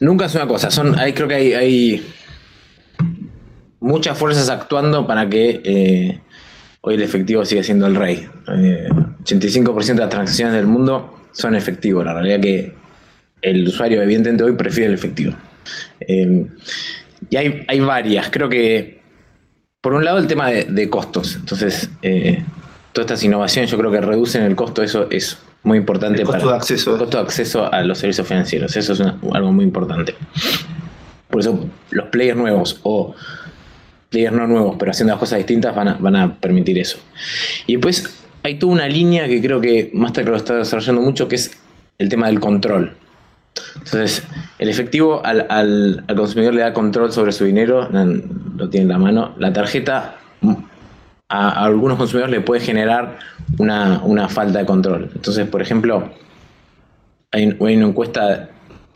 Nunca 0.00 0.26
es 0.26 0.34
una 0.34 0.46
cosa, 0.46 0.70
son, 0.70 0.98
hay, 0.98 1.12
creo 1.12 1.26
que 1.26 1.34
hay 1.34 2.02
muchas 3.80 4.18
fuerzas 4.18 4.48
actuando 4.48 5.06
para 5.06 5.28
que 5.28 5.60
eh, 5.64 6.20
hoy 6.80 6.94
el 6.94 7.02
efectivo 7.02 7.44
siga 7.44 7.62
siendo 7.62 7.86
el 7.86 7.94
rey. 7.94 8.28
85% 8.46 9.90
eh, 9.90 9.94
de 9.94 10.00
las 10.00 10.08
transacciones 10.08 10.54
del 10.54 10.66
mundo 10.66 11.18
son 11.32 11.54
efectivos. 11.54 12.04
La 12.04 12.14
realidad 12.14 12.40
que 12.40 12.74
el 13.42 13.66
usuario 13.68 14.02
evidentemente 14.02 14.44
hoy 14.44 14.52
prefiere 14.52 14.88
el 14.88 14.94
efectivo. 14.94 15.34
Eh, 16.00 16.46
y 17.30 17.36
hay, 17.36 17.64
hay, 17.68 17.80
varias. 17.80 18.30
Creo 18.30 18.48
que, 18.48 19.00
por 19.80 19.94
un 19.94 20.04
lado, 20.04 20.18
el 20.18 20.26
tema 20.26 20.48
de, 20.50 20.90
costos. 20.90 21.36
Entonces, 21.36 21.90
todas 22.92 23.06
estas 23.06 23.22
innovaciones 23.22 23.70
yo 23.70 23.78
creo 23.78 23.90
que 23.90 24.00
reducen 24.00 24.42
el 24.44 24.56
costo. 24.56 24.82
Eso 24.82 25.08
es 25.10 25.38
muy 25.62 25.78
importante 25.78 26.20
El 26.20 26.26
costo 26.26 26.40
para 26.40 26.52
de 26.52 26.58
acceso. 26.58 26.92
el 26.92 26.98
costo 26.98 27.16
de 27.18 27.22
acceso 27.24 27.72
a 27.72 27.82
los 27.82 27.98
servicios 27.98 28.26
financieros. 28.26 28.76
Eso 28.76 28.92
es 28.92 29.00
una- 29.00 29.18
algo 29.32 29.52
muy 29.52 29.64
importante. 29.64 30.14
Por 31.28 31.40
eso 31.40 31.68
los 31.90 32.08
players 32.08 32.38
nuevos 32.38 32.80
o 32.84 33.14
players 34.10 34.34
no 34.34 34.46
nuevos, 34.46 34.76
pero 34.78 34.90
haciendo 34.90 35.12
las 35.14 35.20
cosas 35.20 35.38
distintas, 35.38 35.74
van 35.74 35.88
a, 35.88 35.94
van 35.94 36.16
a 36.16 36.34
permitir 36.36 36.78
eso. 36.78 36.98
Y 37.66 37.74
después 37.76 38.24
hay 38.42 38.58
toda 38.58 38.72
una 38.72 38.88
línea 38.88 39.26
que 39.28 39.40
creo 39.42 39.60
que 39.60 39.90
Mastercard 39.92 40.36
está 40.36 40.54
desarrollando 40.56 41.02
mucho, 41.02 41.28
que 41.28 41.36
es 41.36 41.50
el 41.98 42.08
tema 42.08 42.26
del 42.28 42.40
control. 42.40 42.96
Entonces, 43.74 44.22
el 44.58 44.68
efectivo 44.68 45.20
al, 45.24 45.46
al- 45.50 46.04
al 46.06 46.16
consumidor 46.16 46.54
le 46.54 46.60
da 46.60 46.72
control 46.72 47.12
sobre 47.12 47.32
su 47.32 47.44
dinero, 47.44 47.88
lo 48.56 48.68
tiene 48.68 48.84
en 48.84 48.88
la 48.88 48.98
mano. 48.98 49.34
La 49.38 49.52
tarjeta 49.52 50.16
mm, 50.40 50.54
a, 51.28 51.64
algunos 51.64 51.98
consumidores 51.98 52.30
le 52.30 52.40
puede 52.40 52.60
generar 52.60 53.18
una, 53.58 54.00
una 54.04 54.28
falta 54.28 54.60
de 54.60 54.64
control. 54.66 55.10
Entonces, 55.14 55.46
por 55.48 55.60
ejemplo, 55.60 56.10
hay 57.32 57.46
una 57.58 57.86
encuesta 57.86 58.48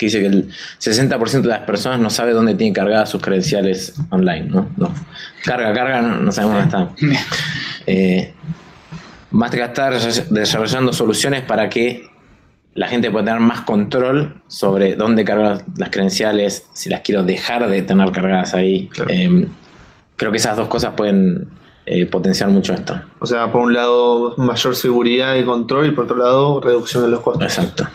que 0.03 0.07
dice 0.07 0.21
que 0.21 0.27
el 0.27 0.49
60% 0.81 1.43
de 1.43 1.49
las 1.49 1.61
personas 1.61 2.01
no 2.01 2.11
sabe 2.11 2.33
dónde 2.33 2.55
tiene 2.55 2.73
cargadas 2.73 3.11
sus 3.11 3.23
credenciales 3.23 3.95
online. 4.11 4.47
¿no? 4.49 4.69
No. 4.77 4.93
Carga, 5.45 5.73
carga, 5.73 6.03
no, 6.03 6.17
no 6.17 6.33
sabemos 6.33 6.71
dónde 6.71 6.97
están. 6.99 7.17
Eh, 7.85 8.33
Mastercard 9.33 9.71
está 9.71 10.25
desarrollando 10.31 10.93
soluciones 10.93 11.43
para 11.43 11.69
que 11.69 12.09
la 12.75 12.87
gente 12.87 13.11
pueda 13.11 13.25
tener 13.25 13.41
más 13.41 13.63
control 13.63 14.41
sobre 14.47 14.95
dónde 14.95 15.25
cargar 15.25 15.65
las 15.77 15.91
credenciales, 15.91 16.67
si 16.75 16.89
las 16.89 17.01
quiero 17.01 17.25
dejar 17.25 17.69
de 17.69 17.83
tener 17.83 18.13
cargadas 18.13 18.55
ahí. 18.55 18.87
Claro. 18.87 19.11
Eh, 19.13 19.49
creo 20.15 20.31
que 20.31 20.39
esas 20.39 20.57
dos 20.57 20.69
cosas 20.69 20.95
pueden 20.97 21.49
eh, 21.87 22.07
potenciar 22.07 22.49
mucho 22.51 22.73
esto. 22.73 23.01
O 23.19 23.27
sea, 23.27 23.51
por 23.51 23.63
un 23.63 23.75
lado, 23.75 24.35
mayor 24.37 24.77
seguridad 24.77 25.35
y 25.35 25.45
control, 25.45 25.87
y 25.89 25.91
por 25.91 26.05
otro 26.05 26.17
lado, 26.17 26.61
reducción 26.61 27.03
de 27.03 27.11
los 27.11 27.21
costos. 27.21 27.43
Exacto. 27.43 27.89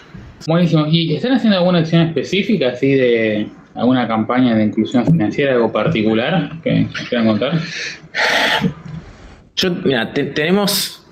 Buenísimo. 0.46 0.86
¿Y 0.88 1.16
están 1.16 1.34
haciendo 1.34 1.58
alguna 1.58 1.80
acción 1.80 2.04
específica, 2.04 2.70
así 2.70 2.94
de 2.94 3.48
alguna 3.74 4.08
campaña 4.08 4.56
de 4.56 4.66
inclusión 4.66 5.06
financiera, 5.06 5.54
algo 5.54 5.72
particular 5.72 6.52
que 6.64 6.88
quieran 7.10 7.28
contar? 7.28 7.60
Yo, 9.56 9.72
mira, 9.84 10.14
te- 10.14 10.26
tenemos 10.26 11.06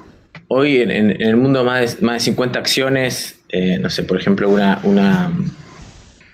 hoy 0.48 0.77
en, 0.77 1.22
el 1.22 1.36
mundo 1.38 1.63
más 1.63 2.00
de, 2.00 2.05
más 2.05 2.15
de 2.15 2.20
50 2.32 2.60
acciones. 2.60 3.39
eh, 3.50 3.79
no 3.79 3.89
sé, 3.89 4.03
por 4.03 4.17
ejemplo, 4.20 4.50
una, 4.50 4.79
una 4.84 5.32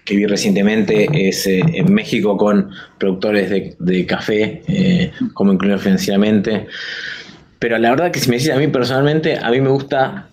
que 0.04 0.16
vi 0.16 0.26
recientemente 0.26 1.08
es 1.30 1.46
eh, 1.48 1.62
en 1.74 1.94
México 1.94 2.36
con 2.36 2.72
productores 2.98 3.50
de, 3.80 4.06
café, 4.06 4.62
eh, 4.68 5.12
cómo 5.34 5.54
incluir 5.54 5.78
financieramente. 5.80 6.68
Pero 7.60 7.78
la 7.78 7.92
verdad 7.92 8.12
que 8.12 8.20
si 8.20 8.30
me 8.30 8.38
decís 8.38 8.52
a 8.52 8.58
mí 8.58 8.68
personalmente, 8.68 9.38
a 9.38 9.50
mí 9.52 9.62
me 9.62 9.70
gusta 9.70 10.30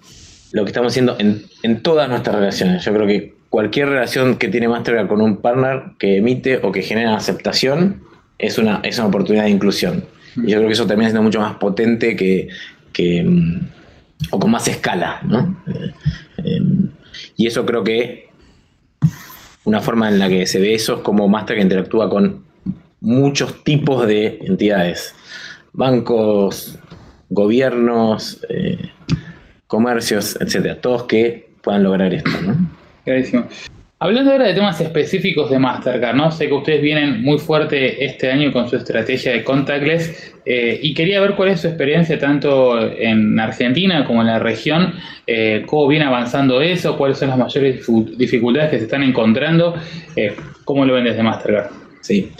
lo 0.52 0.64
que 0.64 0.70
estamos 0.70 0.92
haciendo 0.92 1.16
en, 1.18 1.44
en 1.62 1.82
todas 1.82 2.08
nuestras 2.08 2.36
relaciones. 2.36 2.84
Yo 2.84 2.92
creo 2.92 3.06
que 3.06 3.34
cualquier 3.50 3.88
relación 3.88 4.36
que 4.36 4.48
tiene 4.48 4.68
Mastercard 4.68 5.08
con 5.08 5.20
un 5.20 5.38
partner 5.38 5.92
que 5.98 6.18
emite 6.18 6.58
o 6.62 6.72
que 6.72 6.82
genera 6.82 7.16
aceptación 7.16 8.02
es 8.38 8.58
una, 8.58 8.80
es 8.82 8.98
una 8.98 9.08
oportunidad 9.08 9.44
de 9.44 9.50
inclusión. 9.50 10.04
Y 10.36 10.50
yo 10.50 10.58
creo 10.58 10.68
que 10.68 10.74
eso 10.74 10.86
termina 10.86 11.08
siendo 11.08 11.22
mucho 11.22 11.40
más 11.40 11.56
potente 11.56 12.14
que, 12.14 12.48
que, 12.92 13.24
mm, 13.24 13.60
o 14.30 14.38
con 14.38 14.50
más 14.50 14.68
escala, 14.68 15.20
¿no? 15.24 15.62
Eh, 15.66 15.92
eh, 16.44 16.60
y 17.36 17.46
eso 17.46 17.64
creo 17.64 17.82
que 17.82 18.28
una 19.64 19.80
forma 19.80 20.08
en 20.08 20.18
la 20.18 20.28
que 20.28 20.46
se 20.46 20.60
ve 20.60 20.74
eso 20.74 20.96
es 20.96 21.00
como 21.02 21.28
Mastercard 21.28 21.64
interactúa 21.64 22.08
con 22.08 22.44
muchos 23.00 23.64
tipos 23.64 24.06
de 24.06 24.38
entidades. 24.42 25.14
Bancos, 25.72 26.78
gobiernos, 27.28 28.44
eh, 28.48 28.90
comercios, 29.68 30.36
etcétera. 30.40 30.80
Todos 30.80 31.04
que 31.04 31.50
puedan 31.62 31.84
lograr 31.84 32.12
esto, 32.12 32.30
¿no? 32.42 32.56
Clarísimo. 33.04 33.46
Hablando 34.00 34.30
ahora 34.30 34.46
de 34.46 34.54
temas 34.54 34.80
específicos 34.80 35.50
de 35.50 35.58
Mastercard, 35.58 36.14
¿no? 36.14 36.30
Sé 36.30 36.46
que 36.46 36.54
ustedes 36.54 36.80
vienen 36.80 37.20
muy 37.20 37.36
fuerte 37.36 38.04
este 38.04 38.30
año 38.30 38.52
con 38.52 38.70
su 38.70 38.76
estrategia 38.76 39.32
de 39.32 39.42
contactless 39.42 40.34
eh, 40.46 40.78
y 40.80 40.94
quería 40.94 41.20
ver 41.20 41.34
cuál 41.34 41.48
es 41.48 41.60
su 41.62 41.66
experiencia 41.66 42.16
tanto 42.16 42.80
en 42.92 43.40
Argentina 43.40 44.04
como 44.04 44.20
en 44.20 44.28
la 44.28 44.38
región, 44.38 44.94
eh, 45.26 45.64
cómo 45.66 45.88
viene 45.88 46.04
avanzando 46.04 46.62
eso, 46.62 46.96
cuáles 46.96 47.18
son 47.18 47.30
las 47.30 47.38
mayores 47.38 47.84
dificultades 48.16 48.70
que 48.70 48.78
se 48.78 48.84
están 48.84 49.02
encontrando, 49.02 49.74
eh, 50.14 50.36
cómo 50.64 50.84
lo 50.84 50.94
ven 50.94 51.04
desde 51.04 51.24
Mastercard. 51.24 51.70
Sí. 52.00 52.30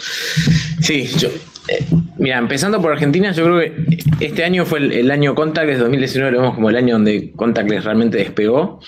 Sí, 0.81 1.09
yo. 1.18 1.29
Eh, 1.68 1.85
mira, 2.16 2.38
empezando 2.38 2.81
por 2.81 2.92
Argentina, 2.92 3.33
yo 3.33 3.44
creo 3.44 3.61
que 3.61 3.98
este 4.20 4.44
año 4.44 4.64
fue 4.64 4.78
el, 4.78 4.92
el 4.92 5.11
año 5.11 5.35
Contactless, 5.35 5.78
2019 5.78 6.33
lo 6.33 6.40
vemos 6.40 6.54
como 6.54 6.70
el 6.70 6.76
año 6.76 6.94
donde 6.94 7.33
Contactless 7.37 7.85
realmente 7.85 8.18
despegó. 8.18 8.81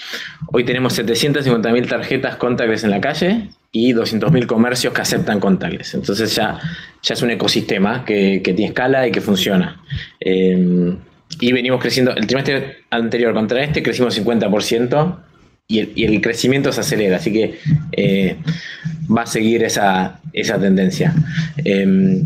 Hoy 0.53 0.65
tenemos 0.65 0.99
750.000 0.99 1.89
tarjetas 1.89 2.37
Contactless 2.37 2.85
en 2.85 2.91
la 2.91 3.01
calle 3.01 3.49
y 3.73 3.93
200.000 3.93 4.47
comercios 4.47 4.93
que 4.93 5.01
aceptan 5.01 5.41
Contactless. 5.41 5.95
Entonces 5.95 6.35
ya, 6.35 6.59
ya 7.03 7.15
es 7.15 7.23
un 7.23 7.31
ecosistema 7.31 8.05
que, 8.05 8.41
que 8.43 8.53
tiene 8.55 8.71
escala 8.71 9.07
y 9.07 9.13
que 9.13 9.21
funciona. 9.21 9.81
Eh, 10.19 10.97
y 11.39 11.53
venimos 11.53 11.81
creciendo, 11.81 12.15
el 12.15 12.27
trimestre 12.27 12.79
anterior 12.91 13.33
contra 13.33 13.63
este 13.63 13.83
crecimos 13.83 14.19
50% 14.19 15.30
y 15.71 16.05
el, 16.05 16.21
crecimiento 16.21 16.73
se 16.73 16.81
acelera, 16.81 17.17
así 17.17 17.33
que 17.33 17.59
eh, 17.93 18.37
va 19.17 19.23
a 19.23 19.27
seguir 19.27 19.63
esa, 19.63 20.21
esa 20.33 20.59
tendencia. 20.59 21.15
Eh, 21.65 22.23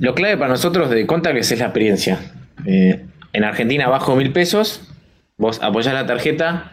lo 0.00 0.14
clave 0.14 0.36
para 0.36 0.50
nosotros 0.50 0.90
de 0.90 1.06
Contactless 1.06 1.52
es 1.52 1.58
la 1.58 1.66
experiencia. 1.66 2.18
Eh, 2.66 3.04
en 3.32 3.44
Argentina, 3.44 3.88
bajo 3.88 4.16
mil 4.16 4.32
pesos, 4.32 4.88
vos 5.38 5.60
apoyás 5.62 5.94
la 5.94 6.06
tarjeta, 6.06 6.72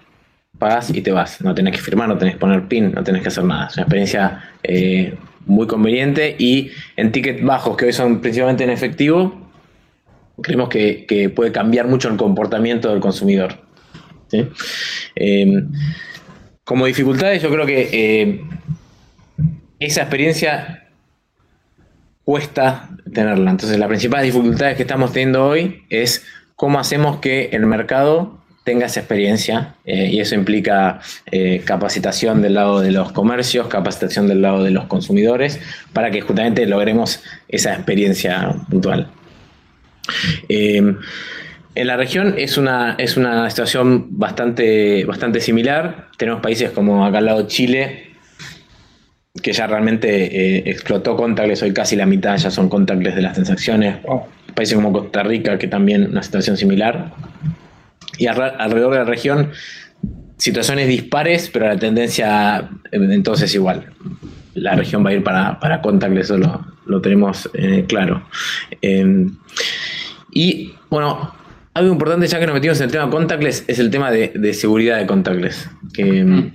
pagás 0.57 0.89
y 0.89 1.01
te 1.01 1.11
vas. 1.11 1.41
No 1.41 1.53
tenés 1.53 1.75
que 1.75 1.81
firmar, 1.81 2.07
no 2.07 2.17
tenés 2.17 2.35
que 2.35 2.39
poner 2.39 2.67
PIN, 2.67 2.91
no 2.93 3.03
tenés 3.03 3.21
que 3.21 3.27
hacer 3.27 3.43
nada. 3.43 3.67
Es 3.67 3.75
una 3.75 3.83
experiencia 3.83 4.43
eh, 4.63 5.15
muy 5.45 5.67
conveniente 5.67 6.35
y 6.37 6.71
en 6.97 7.11
tickets 7.11 7.43
bajos, 7.43 7.77
que 7.77 7.85
hoy 7.85 7.93
son 7.93 8.19
principalmente 8.19 8.63
en 8.63 8.71
efectivo, 8.71 9.47
creemos 10.41 10.69
que 10.69 11.31
puede 11.35 11.51
cambiar 11.51 11.87
mucho 11.87 12.09
el 12.09 12.17
comportamiento 12.17 12.89
del 12.89 12.99
consumidor. 12.99 13.68
Eh, 14.31 15.63
como 16.63 16.85
dificultades, 16.85 17.41
yo 17.41 17.49
creo 17.49 17.65
que 17.65 17.89
eh, 17.91 18.41
esa 19.79 20.01
experiencia 20.01 20.87
cuesta 22.23 22.89
tenerla. 23.11 23.51
Entonces, 23.51 23.79
las 23.79 23.87
principales 23.87 24.31
dificultades 24.33 24.77
que 24.77 24.83
estamos 24.83 25.11
teniendo 25.11 25.47
hoy 25.47 25.83
es 25.89 26.25
cómo 26.55 26.79
hacemos 26.79 27.17
que 27.19 27.49
el 27.53 27.65
mercado 27.65 28.39
tenga 28.63 28.85
esa 28.85 28.99
experiencia 28.99 29.73
eh, 29.83 30.09
y 30.11 30.19
eso 30.19 30.35
implica 30.35 30.99
eh, 31.31 31.63
capacitación 31.65 32.43
del 32.43 32.53
lado 32.53 32.81
de 32.81 32.91
los 32.91 33.11
comercios, 33.13 33.67
capacitación 33.67 34.27
del 34.27 34.43
lado 34.43 34.63
de 34.63 34.69
los 34.69 34.85
consumidores, 34.85 35.59
para 35.91 36.11
que 36.11 36.21
justamente 36.21 36.67
logremos 36.67 37.23
esa 37.47 37.73
experiencia 37.73 38.53
puntual. 38.69 39.09
Eh, 40.47 40.95
en 41.75 41.87
la 41.87 41.97
región 41.97 42.35
es 42.37 42.57
una, 42.57 42.95
es 42.97 43.17
una 43.17 43.49
situación 43.49 44.07
bastante, 44.17 45.05
bastante 45.05 45.39
similar. 45.39 46.07
Tenemos 46.17 46.41
países 46.41 46.71
como 46.71 47.05
acá 47.05 47.19
al 47.19 47.25
lado 47.25 47.47
Chile, 47.47 48.07
que 49.41 49.53
ya 49.53 49.67
realmente 49.67 50.09
eh, 50.57 50.63
explotó 50.65 51.15
contactless, 51.15 51.61
hoy 51.61 51.71
casi 51.73 51.95
la 51.95 52.05
mitad 52.05 52.35
ya 52.37 52.51
son 52.51 52.67
contactless 52.67 53.15
de 53.15 53.21
las 53.21 53.33
transacciones. 53.33 53.97
Países 54.55 54.75
como 54.75 54.91
Costa 54.91 55.23
Rica, 55.23 55.57
que 55.57 55.67
también 55.67 56.09
una 56.09 56.23
situación 56.23 56.57
similar. 56.57 57.13
Y 58.17 58.25
alre- 58.25 58.55
alrededor 58.57 58.93
de 58.93 58.99
la 58.99 59.05
región, 59.05 59.51
situaciones 60.37 60.87
dispares, 60.87 61.49
pero 61.49 61.67
la 61.67 61.77
tendencia 61.77 62.69
eh, 62.91 62.97
entonces 63.11 63.49
es 63.49 63.55
igual. 63.55 63.93
La 64.55 64.75
región 64.75 65.05
va 65.05 65.11
a 65.11 65.13
ir 65.13 65.23
para, 65.23 65.59
para 65.59 65.81
contactless, 65.81 66.25
eso 66.25 66.37
lo, 66.37 66.65
lo 66.87 66.99
tenemos 66.99 67.49
eh, 67.53 67.85
claro. 67.87 68.27
Eh, 68.81 69.27
y 70.31 70.73
bueno, 70.89 71.33
algo 71.73 71.91
importante 71.91 72.27
ya 72.27 72.39
que 72.39 72.45
nos 72.45 72.55
metimos 72.55 72.79
en 72.79 72.85
el 72.85 72.91
tema 72.91 73.09
contactless 73.09 73.63
es 73.67 73.79
el 73.79 73.89
tema 73.89 74.11
de, 74.11 74.31
de 74.33 74.53
seguridad 74.53 74.97
de 74.97 75.05
contactless. 75.05 75.69
Que, 75.93 76.23
mm, 76.23 76.51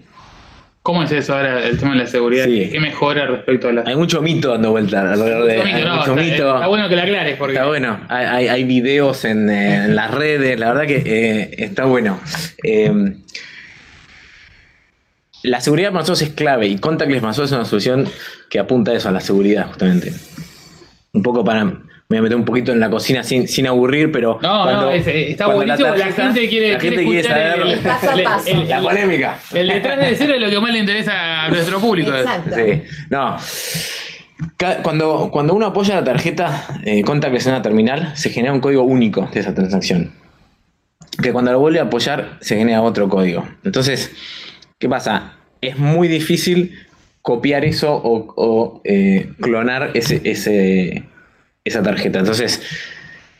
¿Cómo 0.82 1.02
es 1.02 1.10
eso 1.12 1.34
ahora, 1.34 1.66
el 1.66 1.78
tema 1.78 1.92
de 1.92 2.00
la 2.00 2.06
seguridad? 2.06 2.44
Sí. 2.44 2.68
¿Qué 2.70 2.78
mejora 2.78 3.26
respecto 3.26 3.68
a 3.68 3.72
la... 3.72 3.84
Hay 3.86 3.96
mucho 3.96 4.20
mito 4.20 4.50
dando 4.50 4.70
vuelta 4.70 5.12
alrededor 5.12 5.46
de. 5.46 5.56
Mucho 5.56 5.64
mito, 5.64 5.76
hay 5.76 5.84
no, 5.84 5.96
mucho 5.96 6.10
está, 6.10 6.22
mito. 6.22 6.54
está 6.56 6.66
bueno 6.66 6.88
que 6.90 6.96
la 6.96 7.02
aclares 7.04 7.36
porque... 7.38 7.54
Está 7.54 7.66
bueno, 7.66 8.00
hay, 8.10 8.26
hay, 8.26 8.48
hay 8.48 8.64
videos 8.64 9.24
en, 9.24 9.48
eh, 9.48 9.84
en 9.84 9.96
las 9.96 10.10
redes, 10.10 10.60
la 10.60 10.74
verdad 10.74 10.86
que 10.86 11.02
eh, 11.06 11.54
está 11.56 11.86
bueno. 11.86 12.20
Eh, 12.62 13.14
la 15.42 15.60
seguridad 15.62 15.88
para 15.88 16.00
nosotros 16.00 16.20
es 16.22 16.30
clave 16.30 16.66
y 16.66 16.76
Contactless 16.76 17.20
para 17.20 17.30
nosotros 17.30 17.52
es 17.52 17.56
una 17.56 17.64
solución 17.64 18.08
que 18.50 18.58
apunta 18.58 18.90
a 18.90 18.94
eso, 18.94 19.08
a 19.08 19.12
la 19.12 19.20
seguridad 19.20 19.68
justamente. 19.68 20.12
Un 21.12 21.22
poco 21.22 21.44
para, 21.44 21.80
me 22.08 22.16
voy 22.16 22.18
a 22.18 22.22
meter 22.22 22.36
un 22.36 22.44
poquito 22.44 22.72
en 22.72 22.80
la 22.80 22.90
cocina 22.90 23.22
sin, 23.22 23.48
sin 23.48 23.66
aburrir, 23.66 24.12
pero... 24.12 24.38
No, 24.42 24.70
no, 24.70 24.90
es- 24.90 25.06
está 25.06 25.46
cuando 25.46 25.64
buenísimo, 25.64 25.88
la 25.88 25.96
tarjeta- 25.96 26.22
gente 26.32 26.48
quiere- 26.48 26.72
la 26.74 26.80
gente 26.80 27.04
quiere 27.04 27.22
saber 27.28 27.60
el- 27.66 27.78
paso 27.78 28.10
a 28.10 28.14
el- 28.14 28.22
paso. 28.24 28.48
el- 28.50 28.68
la 28.68 28.80
polémica. 28.82 29.38
El 29.54 29.68
detrás 29.68 29.98
de 29.98 30.14
cero 30.16 30.34
es 30.34 30.40
lo 30.40 30.50
que 30.50 30.60
más 30.60 30.72
le 30.72 30.78
interesa 30.80 31.44
a 31.44 31.48
nuestro 31.48 31.80
público. 31.80 32.14
Exacto. 32.14 32.54
Sí, 32.54 32.82
no. 33.10 33.36
Cuando, 34.82 35.30
cuando 35.32 35.54
uno 35.54 35.66
apoya 35.66 35.94
la 35.96 36.04
tarjeta 36.04 36.80
eh, 36.84 37.02
contactless 37.02 37.46
en 37.46 37.52
una 37.54 37.62
terminal, 37.62 38.12
se 38.16 38.30
genera 38.30 38.52
un 38.52 38.60
código 38.60 38.82
único 38.82 39.28
de 39.32 39.40
esa 39.40 39.54
transacción. 39.54 40.12
que 41.22 41.32
cuando 41.32 41.52
lo 41.52 41.60
vuelve 41.60 41.78
a 41.78 41.84
apoyar 41.84 42.38
se 42.40 42.56
genera 42.56 42.82
otro 42.82 43.08
código. 43.08 43.46
Entonces, 43.64 44.10
¿qué 44.78 44.88
pasa? 44.88 45.34
Es 45.60 45.78
muy 45.78 46.08
difícil 46.08 46.78
copiar 47.22 47.64
eso 47.64 47.94
o, 47.94 48.34
o, 48.36 48.80
eh, 48.84 49.30
clonar 49.40 49.92
ese, 49.94 50.20
ese, 50.24 51.04
esa 51.64 51.82
tarjeta. 51.82 52.18
Entonces, 52.18 52.62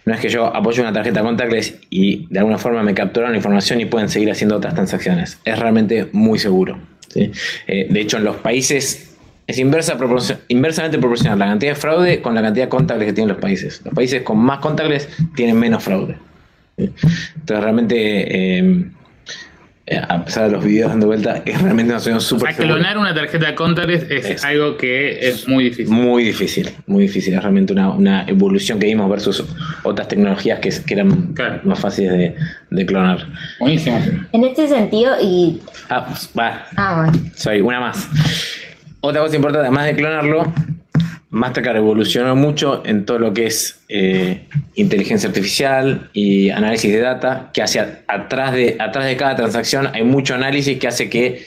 no 0.07 0.15
es 0.15 0.21
que 0.21 0.29
yo 0.29 0.55
apoyo 0.55 0.83
una 0.83 0.93
tarjeta 0.93 1.23
contactless 1.23 1.79
y 1.91 2.27
de 2.29 2.39
alguna 2.39 2.59
forma 2.59 2.83
me 2.83 2.95
capturan 2.95 3.33
la 3.33 3.37
información 3.37 3.81
y 3.81 3.87
pueden 3.87 4.09
seguir 4.09 4.31
haciendo 4.31 4.57
otras 4.57 4.75
transacciones. 4.75 5.39
Es 5.45 5.59
realmente 5.59 6.09
muy 6.13 6.39
seguro. 6.39 6.79
Eh, 7.15 7.31
de 7.89 8.01
hecho, 8.01 8.17
en 8.17 8.25
los 8.25 8.37
países 8.37 9.15
es 9.47 9.59
inversa 9.59 9.97
inversamente 10.49 10.99
proporcional 10.99 11.39
la 11.39 11.47
cantidad 11.47 11.73
de 11.73 11.77
fraude 11.77 12.23
con 12.23 12.35
la 12.35 12.43
cantidad 12.43 12.65
de 12.65 12.71
contactless 12.71 13.09
que 13.09 13.13
tienen 13.13 13.29
los 13.29 13.39
países. 13.43 13.83
Los 13.85 13.95
países 13.95 14.23
con 14.23 14.39
más 14.39 14.59
contactless 14.59 15.09
tienen 15.37 15.59
menos 15.59 15.83
fraude. 15.83 16.17
Entonces, 16.77 17.63
realmente, 17.63 18.59
eh, 18.59 18.85
a 20.09 20.25
pesar 20.25 20.47
de 20.47 20.53
los 20.53 20.65
videos 20.65 20.91
dando 20.91 21.07
vuelta, 21.07 21.43
es 21.45 21.61
realmente 21.61 21.93
una 21.93 22.01
solución 22.01 22.17
O 22.17 22.21
súper 22.21 22.49
sea, 22.55 22.57
segura. 22.57 22.75
clonar 22.77 22.99
una 22.99 23.15
tarjeta 23.15 23.55
contactless 23.55 24.11
es, 24.11 24.25
Es. 24.31 24.45
algo 24.45 24.77
que 24.79 25.29
es 25.29 25.47
muy 25.47 25.65
difícil. 25.65 25.89
Muy 25.95 26.25
difícil, 26.25 26.71
muy 26.87 27.03
difícil. 27.03 27.35
Es 27.35 27.41
realmente 27.43 27.73
una, 27.75 27.91
una 27.91 28.25
evolución 28.27 28.79
que 28.79 28.87
vimos 28.87 29.11
versus 29.11 29.45
otras 29.83 30.09
tecnologías 30.09 30.59
que, 30.61 30.71
que 30.87 30.95
eran 30.95 31.35
Claro. 31.35 31.61
más 31.65 31.79
fáciles 31.81 32.13
de, 32.13 32.35
de 32.71 32.87
clonar. 32.87 33.27
Buenísimo. 33.61 34.01
En 34.33 34.45
este 34.45 34.69
sentido, 34.69 35.15
y. 35.21 35.61
Ah, 35.91 36.07
va, 36.39 36.65
Ah, 36.77 37.03
bueno. 37.13 37.31
soy 37.35 37.61
una 37.61 37.81
más. 37.81 38.09
Otra 39.01 39.21
cosa 39.21 39.37
importante, 39.37 39.67
además 39.67 39.85
de 39.85 39.95
clonarlo, 39.97 40.53
Mastercard 41.35 41.77
evolucionó 41.77 42.37
mucho 42.37 42.83
en 42.87 43.05
todo 43.05 43.19
lo 43.19 43.33
que 43.35 43.47
es 43.47 43.81
eh, 43.89 44.47
inteligencia 44.77 45.29
artificial 45.29 46.11
y 46.13 46.51
análisis 46.51 46.93
de 46.93 47.01
data, 47.01 47.51
que 47.53 47.61
hacia 47.61 48.05
atrás 48.07 48.53
de, 48.53 48.77
atrás 48.79 49.07
de 49.07 49.17
cada 49.17 49.35
transacción 49.35 49.89
hay 49.93 50.05
mucho 50.05 50.35
análisis 50.35 50.79
que 50.79 50.87
hace 50.87 51.11
que 51.11 51.45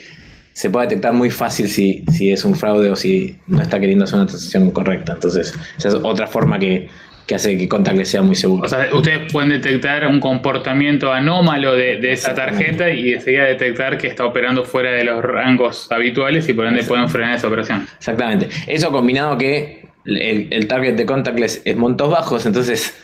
se 0.52 0.70
pueda 0.70 0.88
detectar 0.88 1.14
muy 1.14 1.30
fácil 1.30 1.70
si, 1.70 2.04
si 2.12 2.32
es 2.32 2.44
un 2.44 2.56
fraude 2.56 2.90
o 2.90 2.96
si 2.96 3.38
no 3.48 3.62
está 3.62 3.80
queriendo 3.80 4.04
hacer 4.04 4.18
una 4.18 4.28
transacción 4.28 4.72
correcta. 4.72 5.14
Entonces, 5.14 5.54
esa 5.78 5.88
es 5.88 5.94
otra 5.94 6.28
forma 6.28 6.60
que, 6.60 6.90
que 7.28 7.36
hace 7.36 7.58
que 7.58 7.68
Contactless 7.68 8.10
sea 8.10 8.22
muy 8.22 8.36
seguro. 8.36 8.64
O 8.64 8.70
sea, 8.70 8.88
ustedes 8.94 9.32
pueden 9.32 9.50
detectar 9.50 10.08
un 10.08 10.22
comportamiento 10.22 11.12
anómalo 11.12 11.76
de, 11.76 11.98
de 11.98 12.14
esa 12.14 12.34
tarjeta 12.34 12.90
y 12.90 13.14
enseguida 13.14 13.44
detectar 13.44 13.98
que 13.98 14.08
está 14.08 14.26
operando 14.26 14.64
fuera 14.64 14.92
de 14.92 15.04
los 15.04 15.22
rangos 15.22 15.92
habituales 15.92 16.48
y 16.48 16.54
por 16.54 16.66
ende 16.66 16.84
pueden 16.84 17.10
frenar 17.10 17.36
esa 17.36 17.48
operación. 17.48 17.86
Exactamente. 17.98 18.48
Eso 18.66 18.92
combinado 18.92 19.38
que 19.38 19.77
el, 20.08 20.48
el 20.52 20.68
target 20.68 20.96
de 20.96 21.06
contactless 21.06 21.62
es 21.66 21.76
montos 21.78 22.10
bajos, 22.10 22.46
entonces 22.46 22.96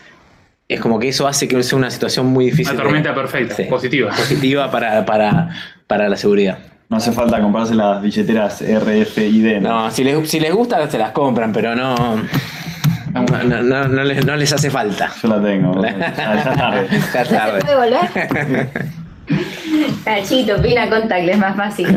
es 0.68 0.80
como 0.80 0.98
que 0.98 1.10
eso 1.10 1.28
hace 1.28 1.48
que 1.48 1.62
sea 1.62 1.78
una 1.78 1.92
situación 1.92 2.26
muy 2.28 2.46
difícil. 2.46 2.74
Una 2.74 2.82
de- 2.82 2.84
tormenta 2.84 3.14
perfecta, 3.14 3.56
Sí. 3.56 3.64
positiva. 3.66 4.10
Positiva 4.12 4.72
para, 4.72 5.06
para, 5.06 5.50
para 5.88 6.10
la 6.10 6.16
seguridad. 6.18 6.58
No 6.90 6.98
hace 6.98 7.12
falta 7.12 7.40
comprarse 7.42 7.74
las 7.76 8.02
billeteras 8.02 8.62
RFID. 8.62 9.60
No, 9.62 9.90
si 9.92 10.04
les, 10.04 10.30
si 10.30 10.40
les 10.40 10.54
gusta, 10.54 10.90
se 10.90 10.98
las 10.98 11.12
compran, 11.12 11.52
pero 11.52 11.76
no. 11.76 11.96
No, 13.14 13.22
no- 13.44 13.62
no- 13.62 13.88
no 13.88 14.04
les, 14.04 14.26
no 14.26 14.36
les 14.36 14.52
hace 14.54 14.70
falta. 14.72 15.12
Yo 15.22 15.28
la 15.30 15.42
tengo. 15.42 15.82
Ya, 15.84 16.54
tarde. 16.56 16.88
Ya 16.90 17.00
¿Ya 17.14 17.26
se 17.26 17.36
tarde. 17.36 17.60
puede 17.62 17.76
volver? 17.76 18.70
Chiquito, 20.24 20.62
pina 20.62 20.90
contactless, 20.90 21.38
más 21.38 21.56
fácil. 21.56 21.88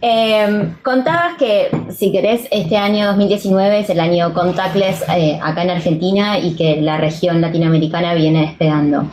Eh, 0.00 0.74
contabas 0.82 1.36
que, 1.38 1.70
si 1.90 2.10
querés, 2.10 2.48
este 2.50 2.76
año 2.76 3.06
2019 3.06 3.80
es 3.80 3.90
el 3.90 4.00
año 4.00 4.34
contactless 4.34 5.04
eh, 5.16 5.38
acá 5.42 5.62
en 5.62 5.70
Argentina 5.70 6.38
y 6.38 6.56
que 6.56 6.80
la 6.80 6.98
región 6.98 7.40
latinoamericana 7.40 8.14
viene 8.14 8.42
despegando. 8.42 9.08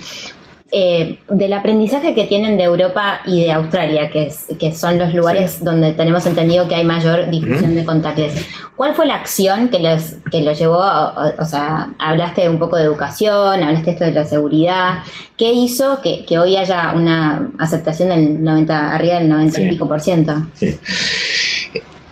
Eh, 0.71 1.17
del 1.29 1.53
aprendizaje 1.53 2.13
que 2.13 2.25
tienen 2.25 2.55
de 2.55 2.63
Europa 2.65 3.21
y 3.25 3.41
de 3.43 3.51
Australia, 3.53 4.11
que, 4.11 4.27
es- 4.27 4.45
que 4.59 4.71
son 4.71 4.99
los 4.99 5.15
lugares 5.15 5.63
donde 5.63 5.93
tenemos 5.93 6.23
entendido 6.27 6.67
que 6.67 6.75
hay 6.75 6.83
mayor 6.85 7.27
difusión 7.31 7.73
de 7.73 7.83
contactless, 7.83 8.45
¿cuál 8.75 8.93
fue 8.93 9.07
la 9.07 9.15
acción 9.15 9.69
que 9.69 9.79
los, 9.79 10.17
que 10.31 10.41
los 10.41 10.59
llevó? 10.59 10.83
a- 10.83 11.33
o, 11.37 11.41
o 11.41 11.45
sea, 11.45 11.89
hablaste 11.97 12.47
un 12.47 12.59
poco 12.59 12.75
de 12.77 12.83
educación, 12.83 13.63
hablaste 13.63 13.89
esto 13.91 14.05
de 14.05 14.11
la 14.11 14.25
seguridad. 14.25 14.99
¿Qué 15.37 15.51
hizo 15.51 16.01
que, 16.03 16.23
que 16.23 16.37
hoy 16.37 16.55
haya 16.55 16.91
una 16.93 17.49
aceptación 17.57 18.09
del 18.09 18.43
90, 18.43 18.93
arriba 18.93 19.15
del 19.15 19.27
90 19.27 19.61
y 19.61 19.63
Sí. 19.63 19.69
pico 19.71 19.87
por 19.87 20.01
ciento? 20.01 20.35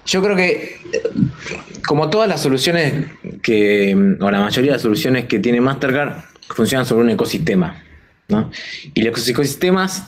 Yo 0.08 0.24
creo 0.24 0.36
que, 0.36 0.78
como 1.86 2.10
todas 2.10 2.28
las 2.30 2.42
soluciones 2.42 3.06
que, 3.44 3.94
o 4.20 4.32
la 4.32 4.40
mayoría 4.40 4.72
de 4.72 4.76
las 4.78 4.82
soluciones 4.82 5.26
que 5.26 5.38
tiene 5.40 5.62
Mastercard, 5.62 6.24
funcionan 6.50 6.86
sobre 6.88 7.04
un 7.04 7.10
ecosistema. 7.12 7.84
Y 8.94 9.02
los 9.02 9.28
ecosistemas 9.28 10.08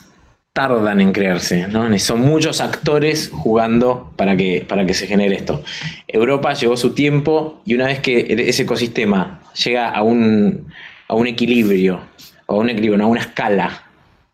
tardan 0.54 1.00
en 1.00 1.12
crearse. 1.12 1.68
Son 2.00 2.22
muchos 2.22 2.60
actores 2.60 3.30
jugando 3.32 4.12
para 4.16 4.36
que, 4.36 4.66
para 4.68 4.86
que 4.86 4.94
se 4.94 5.08
genere 5.08 5.36
esto. 5.36 5.64
Europa 6.08 6.54
llevó 6.54 6.76
su 6.76 6.94
tiempo 6.94 7.62
y 7.66 7.76
una 7.76 7.86
vez 7.88 8.00
que 8.00 8.26
ese 8.48 8.64
ecosistema 8.64 9.42
llega 9.64 9.90
a 9.90 10.04
un, 10.04 10.68
a 11.08 11.16
un 11.16 11.28
equilibrio, 11.28 12.02
a 12.48 12.54
un 12.54 12.70
equilibrio, 12.70 13.04
a 13.04 13.08
una 13.08 13.22
escala 13.22 13.84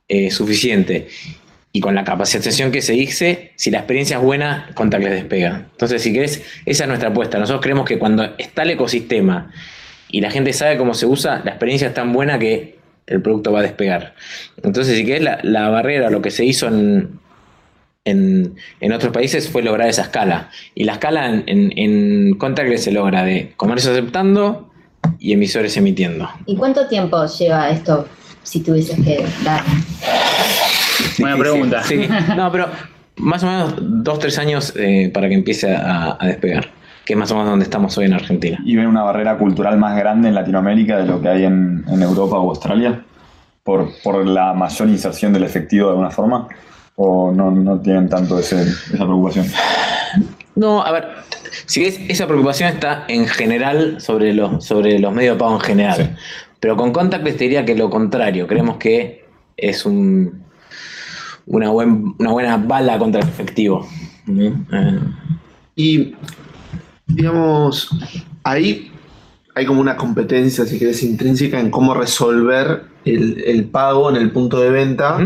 eh, 0.08 0.32
suficiente 0.32 1.08
y 1.76 1.82
con 1.82 1.94
la 1.94 2.06
capacitación 2.06 2.72
que 2.72 2.82
se 2.82 2.94
dice, 2.94 3.52
si 3.58 3.70
la 3.70 3.80
experiencia 3.80 4.16
es 4.16 4.24
buena, 4.24 4.72
Contactless 4.76 5.12
despega. 5.12 5.68
Entonces, 5.72 6.02
si 6.02 6.14
querés, 6.14 6.42
esa 6.66 6.86
es 6.86 6.88
nuestra 6.88 7.10
apuesta. 7.10 7.38
Nosotros 7.38 7.62
creemos 7.62 7.86
que 7.86 8.00
cuando 8.00 8.24
está 8.38 8.64
el 8.64 8.70
ecosistema 8.72 9.52
y 10.10 10.22
la 10.22 10.32
gente 10.32 10.54
sabe 10.54 10.78
cómo 10.78 10.94
se 10.94 11.06
usa, 11.06 11.42
la 11.44 11.52
experiencia 11.52 11.90
es 11.90 11.94
tan 11.94 12.14
buena 12.14 12.40
que 12.40 12.78
el 13.08 13.22
producto 13.22 13.52
va 13.52 13.60
a 13.60 13.64
despegar. 13.64 14.16
Entonces, 14.64 14.98
si 14.98 15.06
querés, 15.06 15.22
la, 15.22 15.40
la 15.44 15.70
barrera, 15.70 16.10
lo 16.10 16.22
que 16.22 16.32
se 16.32 16.46
hizo 16.46 16.68
en, 16.68 17.20
en, 18.04 18.56
en 18.80 18.92
otros 18.92 19.12
países 19.12 19.50
fue 19.50 19.62
lograr 19.62 19.88
esa 19.90 20.04
escala. 20.04 20.50
Y 20.74 20.84
la 20.84 20.94
escala 20.94 21.30
en, 21.30 21.44
en, 21.48 21.74
en 21.78 22.34
Contactless 22.36 22.84
se 22.84 22.92
logra 22.92 23.24
de 23.24 23.54
comercio 23.58 23.92
aceptando 23.92 24.72
y 25.20 25.34
emisores 25.34 25.78
emitiendo. 25.78 26.30
¿Y 26.46 26.56
cuánto 26.56 26.88
tiempo 26.88 27.26
lleva 27.26 27.70
esto 27.70 28.08
si 28.44 28.62
tuvieses 28.62 28.98
que 29.04 29.24
dar? 29.44 29.62
Buena 31.20 31.38
pregunta. 31.38 31.84
Sí, 31.84 32.08
no, 32.36 32.52
pero 32.52 32.70
más 33.18 33.44
o 33.44 33.46
menos 33.46 33.76
dos, 33.80 34.20
tres 34.20 34.38
años 34.40 34.74
eh, 34.76 35.10
para 35.14 35.30
que 35.30 35.36
empiece 35.36 35.74
a, 35.74 36.18
a 36.20 36.28
despegar, 36.28 36.70
que 37.06 37.14
es 37.14 37.20
más 37.20 37.32
o 37.32 37.36
menos 37.36 37.50
donde 37.52 37.66
estamos 37.66 37.98
hoy 37.98 38.06
en 38.06 38.14
Argentina. 38.14 38.58
¿Y 38.66 38.76
ven 38.76 38.88
una 38.88 39.04
barrera 39.04 39.38
cultural 39.38 39.78
más 39.78 39.96
grande 39.96 40.28
en 40.30 40.36
Latinoamérica 40.36 40.98
de 40.98 41.06
lo 41.06 41.22
que 41.22 41.30
hay 41.30 41.44
en, 41.46 41.84
en 41.88 42.02
Europa 42.02 42.38
o 42.40 42.50
Australia? 42.50 43.04
Por, 43.64 43.90
por 44.04 44.26
la 44.28 44.54
mayor 44.54 44.90
inserción 44.90 45.34
del 45.34 45.44
efectivo 45.44 45.86
de 45.88 45.92
alguna 45.92 46.12
forma? 46.12 46.48
¿O 46.96 47.32
no, 47.32 47.52
no 47.52 47.80
tienen 47.80 48.08
tanto 48.10 48.40
ese- 48.40 48.62
esa 48.62 49.06
preocupación? 49.06 49.46
No, 50.56 50.82
a 50.84 50.92
ver, 50.92 51.08
si 51.66 51.82
ves, 51.84 52.00
esa 52.08 52.26
preocupación 52.28 52.70
está 52.70 53.06
en 53.08 53.28
general 53.28 54.00
sobre 54.00 54.34
los, 54.34 54.64
sobre 54.66 55.00
los 55.00 55.14
medios 55.14 55.36
de 55.36 55.40
pago 55.40 55.56
en 55.56 55.62
general. 55.62 55.98
Sí. 55.98 56.10
Pero 56.60 56.78
con 56.78 56.92
Contactless 56.94 57.38
te 57.38 57.44
diría 57.46 57.66
que 57.66 57.76
lo 57.76 57.90
contrario. 57.90 58.48
Creemos 58.48 58.78
que 58.78 59.26
es 59.58 59.86
un, 59.86 60.44
una, 61.48 61.70
buen- 61.70 62.16
una 62.18 62.32
buena 62.32 62.58
bala 62.58 62.98
contra 62.98 63.22
el 63.22 63.28
efectivo. 63.28 63.86
Eh, 64.28 64.54
Y, 65.76 66.16
digamos, 67.08 67.90
ahí 68.44 68.92
hay 69.54 69.66
como 69.66 69.80
una 69.80 69.96
competencia, 69.96 70.66
si 70.66 70.78
querés, 70.78 71.02
intrínseca 71.04 71.60
en 71.60 71.72
cómo 71.72 71.94
resolver 71.94 72.84
el, 73.06 73.42
el 73.46 73.66
pago 73.66 74.10
en 74.10 74.18
el 74.18 74.32
punto 74.32 74.60
de 74.60 74.70
venta. 74.70 75.18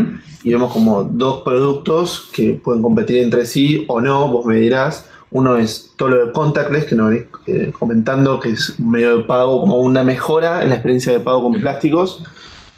Y 0.42 0.52
vemos 0.52 0.72
como 0.72 1.02
dos 1.02 1.42
productos 1.42 2.30
que 2.32 2.54
pueden 2.54 2.80
competir 2.80 3.18
entre 3.18 3.44
sí 3.44 3.84
o 3.88 4.00
no, 4.00 4.28
vos 4.28 4.46
me 4.46 4.56
dirás. 4.56 5.06
Uno 5.32 5.56
es 5.56 5.92
todo 5.96 6.08
lo 6.08 6.26
de 6.26 6.32
contactless, 6.32 6.86
que 6.86 6.94
nos 6.94 7.10
venís 7.10 7.24
eh, 7.46 7.72
comentando, 7.78 8.40
que 8.40 8.50
es 8.50 8.78
un 8.78 8.90
medio 8.90 9.18
de 9.18 9.24
pago 9.24 9.60
como 9.60 9.76
una 9.78 10.02
mejora 10.02 10.62
en 10.62 10.70
la 10.70 10.76
experiencia 10.76 11.12
de 11.12 11.20
pago 11.20 11.42
con 11.42 11.60
plásticos. 11.60 12.24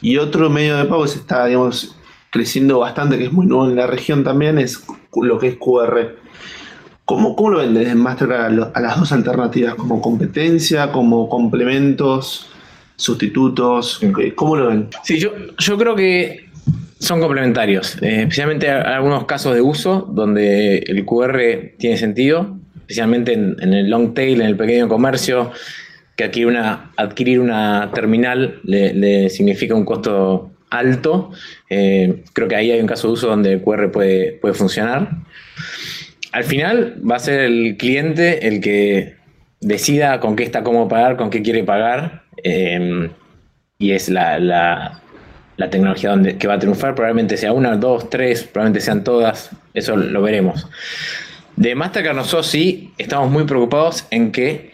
Y 0.01 0.17
otro 0.17 0.49
medio 0.49 0.77
de 0.77 0.85
pago 0.85 1.03
que 1.03 1.09
se 1.09 1.19
está, 1.19 1.45
digamos, 1.45 1.95
creciendo 2.29 2.79
bastante, 2.79 3.17
que 3.17 3.25
es 3.25 3.31
muy 3.31 3.45
nuevo 3.45 3.69
en 3.69 3.75
la 3.75 3.87
región 3.87 4.23
también, 4.23 4.57
es 4.57 4.83
lo 5.15 5.39
que 5.39 5.49
es 5.49 5.57
QR. 5.57 6.22
¿Cómo, 7.05 7.35
cómo 7.35 7.49
lo 7.51 7.57
ven 7.59 7.73
desde 7.73 7.95
Mastercard 7.95 8.41
a, 8.45 8.49
lo- 8.49 8.71
a 8.73 8.79
las 8.79 8.99
dos 8.99 9.11
alternativas? 9.11 9.75
¿Como 9.75 10.01
competencia, 10.01 10.91
como 10.91 11.27
complementos, 11.27 12.49
sustitutos? 12.95 13.99
¿Cómo 14.35 14.55
lo 14.55 14.67
ven? 14.67 14.87
Sí, 15.03 15.19
yo, 15.19 15.31
yo 15.57 15.77
creo 15.77 15.95
que 15.95 16.45
son 16.99 17.19
complementarios, 17.19 17.97
eh, 18.01 18.21
especialmente 18.21 18.69
a- 18.69 18.95
algunos 18.95 19.25
casos 19.25 19.53
de 19.53 19.61
uso 19.61 20.07
donde 20.11 20.77
el 20.77 21.03
QR 21.05 21.73
tiene 21.77 21.97
sentido, 21.97 22.57
especialmente 22.79 23.33
en, 23.33 23.57
en 23.59 23.73
el 23.73 23.89
long 23.89 24.13
tail, 24.13 24.39
en 24.39 24.47
el 24.47 24.55
pequeño 24.55 24.87
comercio, 24.87 25.51
que 26.15 26.23
adquirir 26.25 26.47
una, 26.47 26.91
adquirir 26.95 27.39
una 27.41 27.91
terminal 27.93 28.59
le, 28.63 28.93
le 28.93 29.29
significa 29.29 29.75
un 29.75 29.83
costo 29.83 30.51
alto. 30.69 31.31
Eh, 31.69 32.23
creo 32.33 32.47
que 32.47 32.55
ahí 32.55 32.71
hay 32.71 32.79
un 32.79 32.87
caso 32.87 33.07
de 33.07 33.13
uso 33.13 33.27
donde 33.27 33.53
el 33.53 33.61
QR 33.61 33.91
puede, 33.91 34.33
puede 34.41 34.53
funcionar. 34.53 35.09
Al 36.33 36.43
final 36.43 36.95
va 37.09 37.15
a 37.15 37.19
ser 37.19 37.39
el 37.41 37.77
cliente 37.77 38.47
el 38.47 38.59
que 38.59 39.15
decida 39.61 40.19
con 40.19 40.35
qué 40.35 40.43
está 40.43 40.63
cómo 40.63 40.87
pagar, 40.89 41.15
con 41.15 41.29
qué 41.29 41.41
quiere 41.41 41.63
pagar. 41.63 42.23
eh, 42.43 43.09
y 43.79 43.91
es 43.91 44.09
la, 44.09 44.39
la- 44.39 44.99
la 45.57 45.69
tecnología 45.69 46.09
donde, 46.09 46.37
que 46.37 46.47
va 46.47 46.55
a 46.55 46.59
triunfar. 46.59 46.95
Probablemente 46.95 47.37
sea 47.37 47.53
una, 47.53 47.75
dos, 47.77 48.09
tres, 48.09 48.43
probablemente 48.43 48.81
sean 48.81 49.03
todas. 49.03 49.51
Eso 49.73 49.95
lo 49.95 50.21
veremos. 50.21 50.67
De 51.55 51.75
Mastercard 51.75 52.15
nosotros 52.15 52.47
sí 52.47 52.91
estamos 52.97 53.29
muy 53.29 53.43
preocupados 53.43 54.07
en 54.09 54.31
que 54.31 54.73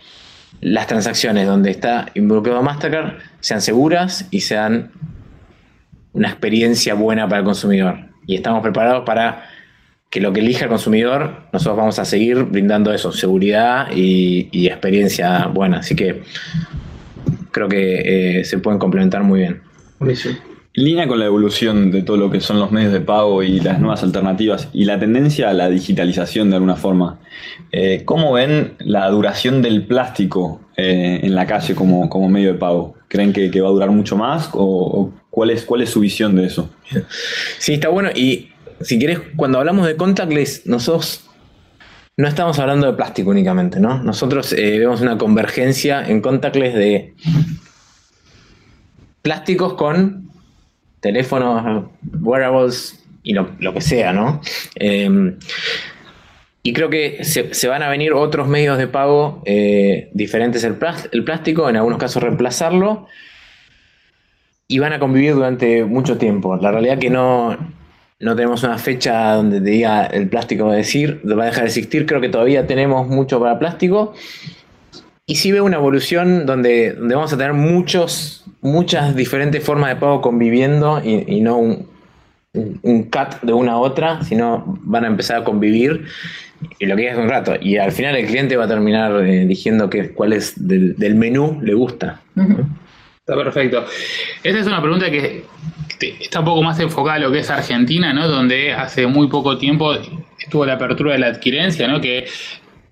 las 0.62 0.88
transacciones 0.88 1.46
donde 1.48 1.72
está 1.72 2.08
involucrado 2.14 2.62
Mastercard 2.64 3.16
sean 3.42 3.62
seguras 3.62 4.28
y 4.32 4.42
sean 4.42 4.92
una 6.14 6.30
experiencia 6.30 6.94
buena 6.94 7.28
para 7.28 7.40
el 7.40 7.46
consumidor. 7.46 7.98
Y 8.28 8.36
estamos 8.36 8.62
preparados 8.62 9.04
para 9.06 9.44
que 10.10 10.20
lo 10.20 10.34
que 10.34 10.40
elija 10.40 10.66
el 10.66 10.70
consumidor, 10.70 11.44
nosotros 11.54 11.78
vamos 11.78 12.00
a 12.00 12.06
seguir 12.06 12.44
brindando 12.44 12.92
eso, 12.92 13.12
seguridad 13.12 13.88
y, 13.96 14.68
experiencia 14.68 15.46
buena. 15.48 15.80
Así 15.80 15.96
que 15.96 16.24
creo 17.52 17.68
que 17.68 18.40
eh, 18.40 18.44
se 18.44 18.58
pueden 18.58 18.80
complementar 18.80 19.24
muy 19.24 19.42
bien. 19.42 19.62
En 20.80 20.84
línea 20.84 21.08
con 21.08 21.20
la 21.20 21.26
evolución 21.26 21.92
de 21.92 22.04
todo 22.04 22.18
lo 22.18 22.32
que 22.32 22.42
son 22.42 22.60
los 22.60 22.72
medios 22.72 22.94
de 22.94 23.02
pago 23.02 23.44
y 23.44 23.60
las 23.60 23.80
nuevas 23.80 24.02
alternativas 24.02 24.70
y 24.72 24.86
la 24.86 25.00
tendencia 25.00 25.50
a 25.50 25.54
la 25.54 25.70
digitalización 25.70 26.50
de 26.50 26.56
alguna 26.56 26.76
forma, 26.76 27.20
eh, 27.72 28.04
¿cómo 28.06 28.34
ven 28.34 28.76
la 28.80 29.10
duración 29.10 29.62
del 29.62 29.84
plástico 29.84 30.62
eh, 30.78 31.20
en 31.22 31.36
la 31.36 31.46
calle 31.46 31.76
como, 31.76 32.08
como, 32.10 32.30
medio 32.30 32.54
de 32.54 32.60
pago? 32.60 32.96
¿Creen 33.10 33.34
que, 33.34 33.50
va 33.62 33.68
a 33.68 33.72
durar 33.72 33.90
mucho 33.90 34.16
más 34.16 34.50
o, 34.54 35.12
cuál, 35.30 35.50
es, 35.50 35.66
cuál 35.66 35.82
es 35.82 35.90
su 35.90 36.00
visión 36.00 36.36
de 36.36 36.46
eso? 36.46 36.70
Sí, 37.58 37.74
está 37.74 37.90
bueno 37.90 38.10
y 38.16 38.50
si 38.82 39.00
querés, 39.00 39.20
cuando 39.36 39.60
hablamos 39.60 39.86
de 39.88 39.96
contactless, 39.96 40.66
nosotros 40.66 41.30
no 42.18 42.28
estamos 42.28 42.60
hablando 42.60 42.88
de 42.88 42.94
plástico 42.94 43.30
únicamente, 43.30 43.80
¿no? 43.80 44.04
Nosotros 44.04 44.52
eh, 44.54 44.78
vemos 44.80 45.02
una 45.02 45.18
convergencia 45.18 46.06
en 46.06 46.22
contactless 46.22 46.74
de 46.74 47.14
plásticos 49.22 49.76
con 49.76 50.30
teléfonos, 51.00 51.86
wearables 52.20 53.04
y 53.24 53.34
lo, 53.34 53.74
que 53.74 53.82
sea, 53.82 54.12
¿no? 54.12 54.42
Em, 54.76 55.38
y 56.62 56.74
creo 56.74 56.90
que 56.90 57.24
se, 57.24 57.68
van 57.68 57.84
a 57.84 57.90
venir 57.90 58.12
otros 58.12 58.48
medios 58.48 58.78
de 58.78 58.88
pago 58.88 59.42
eh, 59.46 60.10
diferentes 60.14 60.64
el, 60.66 60.78
el 61.12 61.24
plástico, 61.24 61.70
en 61.70 61.78
algunos 61.78 62.00
casos 62.00 62.22
reemplazarlo, 62.22 63.08
y 64.68 64.80
van 64.80 64.92
a 64.94 65.00
convivir 65.00 65.36
durante 65.36 65.86
mucho 65.86 66.18
tiempo. 66.18 66.58
La 66.58 66.72
realidad 66.72 67.00
que 67.00 67.10
no, 67.10 67.58
no 68.20 68.36
tenemos 68.36 68.64
una 68.64 68.78
fecha 68.78 69.34
donde 69.34 69.62
te 69.62 69.70
diga 69.70 70.06
el 70.06 70.28
plástico 70.28 70.66
va 70.66 70.74
a, 70.74 70.78
decir, 70.78 71.22
va 71.26 71.44
a 71.44 71.46
dejar 71.48 71.64
de 71.64 71.68
existir, 71.68 72.06
creo 72.06 72.22
que 72.22 72.30
todavía 72.30 72.68
tenemos 72.68 73.08
mucho 73.08 73.40
para 73.40 73.60
plástico. 73.60 74.14
Y 75.26 75.36
sí 75.36 75.52
veo 75.52 75.64
una 75.64 75.78
evolución 75.78 76.46
donde, 76.46 76.94
donde 76.94 77.16
vamos 77.16 77.32
a 77.32 77.38
tener 77.38 77.54
muchos 77.54 78.40
muchas 78.62 79.16
diferentes 79.16 79.64
formas 79.64 79.90
de 79.90 79.96
pago 79.96 80.22
conviviendo 80.22 81.02
y, 81.04 81.42
no 81.42 81.58
un, 81.58 81.88
un, 82.54 83.04
cut 83.04 83.42
de 83.42 83.54
una 83.54 83.74
a 83.74 83.78
otra, 83.78 84.24
sino 84.24 84.64
van 84.82 85.06
a 85.06 85.08
empezar 85.08 85.42
a 85.42 85.44
convivir 85.44 86.06
y 86.78 86.86
lo 86.86 86.96
que 86.96 87.10
es 87.10 87.18
un 87.18 87.30
rato. 87.30 87.54
Y 87.60 87.78
al 87.78 87.92
final 87.92 88.16
el 88.16 88.28
cliente 88.28 88.58
va 88.58 88.66
a 88.66 88.68
terminar 88.68 89.26
eh, 89.26 89.46
diciendo 89.46 89.90
que, 89.90 90.12
cuál 90.12 90.34
es 90.34 90.56
del, 90.68 91.16
menú 91.16 91.60
le 91.62 91.74
gusta. 91.74 92.22
Está 92.36 93.36
perfecto. 93.36 93.86
Esta 94.44 94.60
es 94.60 94.68
una 94.68 94.82
pregunta 94.82 95.10
que 95.10 95.39
está 96.00 96.40
un 96.40 96.46
poco 96.46 96.64
más 96.64 96.80
enfocada 96.80 97.16
a 97.18 97.20
lo 97.20 97.32
que 97.32 97.40
es 97.40 97.50
Argentina, 97.50 98.14
¿no? 98.14 98.28
Donde 98.28 98.74
hace 98.74 99.08
muy 99.08 99.28
poco 99.28 99.58
tiempo 99.58 99.94
estuvo 100.40 100.66
la 100.66 100.74
apertura 100.74 101.14
de 101.14 101.20
la 101.20 101.28
adquirencia, 101.28 101.88
¿no? 101.88 102.00
Que 102.02 102.26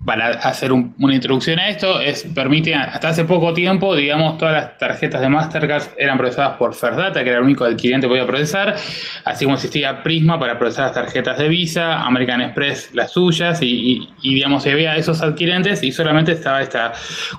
para 0.04 0.28
hacer 0.28 0.72
una 0.72 1.14
introducción 1.14 1.58
a 1.58 1.68
esto, 1.68 2.00
es, 2.00 2.22
permite, 2.34 2.74
hasta 2.74 3.08
hace 3.08 3.24
poco 3.24 3.52
tiempo, 3.52 3.96
digamos, 3.96 4.38
todas 4.38 4.54
las 4.54 4.78
tarjetas 4.78 5.20
de 5.20 5.28
Mastercard 5.28 5.82
eran 5.96 6.16
procesadas 6.16 6.56
por 6.56 6.74
Ferdata, 6.74 7.24
que 7.24 7.30
era 7.30 7.38
el 7.38 7.44
único 7.44 7.64
adquirente 7.64 8.06
que 8.06 8.10
podía 8.10 8.26
procesar, 8.26 8.76
así 9.24 9.44
como 9.44 9.56
existía 9.56 10.02
Prisma 10.02 10.38
para 10.38 10.58
procesar 10.58 10.86
las 10.86 10.94
tarjetas 10.94 11.38
de 11.38 11.48
Visa, 11.48 12.02
American 12.02 12.40
Express 12.42 12.94
las 12.94 13.10
suyas, 13.10 13.58
y, 13.60 14.08
digamos, 14.22 14.62
se 14.62 14.74
veía 14.74 14.96
esos 14.96 15.20
adquirentes 15.20 15.82
y 15.82 15.90
solamente 15.90 16.32
estaba 16.32 16.62
esta 16.62 16.92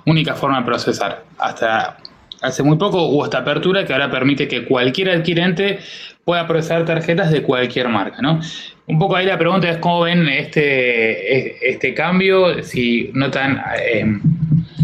única 0.05 0.35
forma 0.35 0.59
de 0.59 0.65
procesar. 0.65 1.23
Hasta 1.37 1.97
hace 2.41 2.63
muy 2.63 2.77
poco 2.77 3.03
hubo 3.07 3.25
esta 3.25 3.39
apertura 3.39 3.85
que 3.85 3.93
ahora 3.93 4.09
permite 4.09 4.47
que 4.47 4.65
cualquier 4.65 5.09
adquirente 5.09 5.79
pueda 6.25 6.47
procesar 6.47 6.85
tarjetas 6.85 7.31
de 7.31 7.41
cualquier 7.41 7.89
marca, 7.89 8.21
¿no? 8.21 8.39
Un 8.87 8.99
poco 8.99 9.15
ahí 9.15 9.25
la 9.25 9.37
pregunta 9.37 9.69
es 9.69 9.77
cómo 9.77 10.01
ven 10.01 10.27
este, 10.27 11.69
este 11.69 11.93
cambio, 11.93 12.63
si 12.63 13.11
notan 13.13 13.61
eh, 13.79 14.19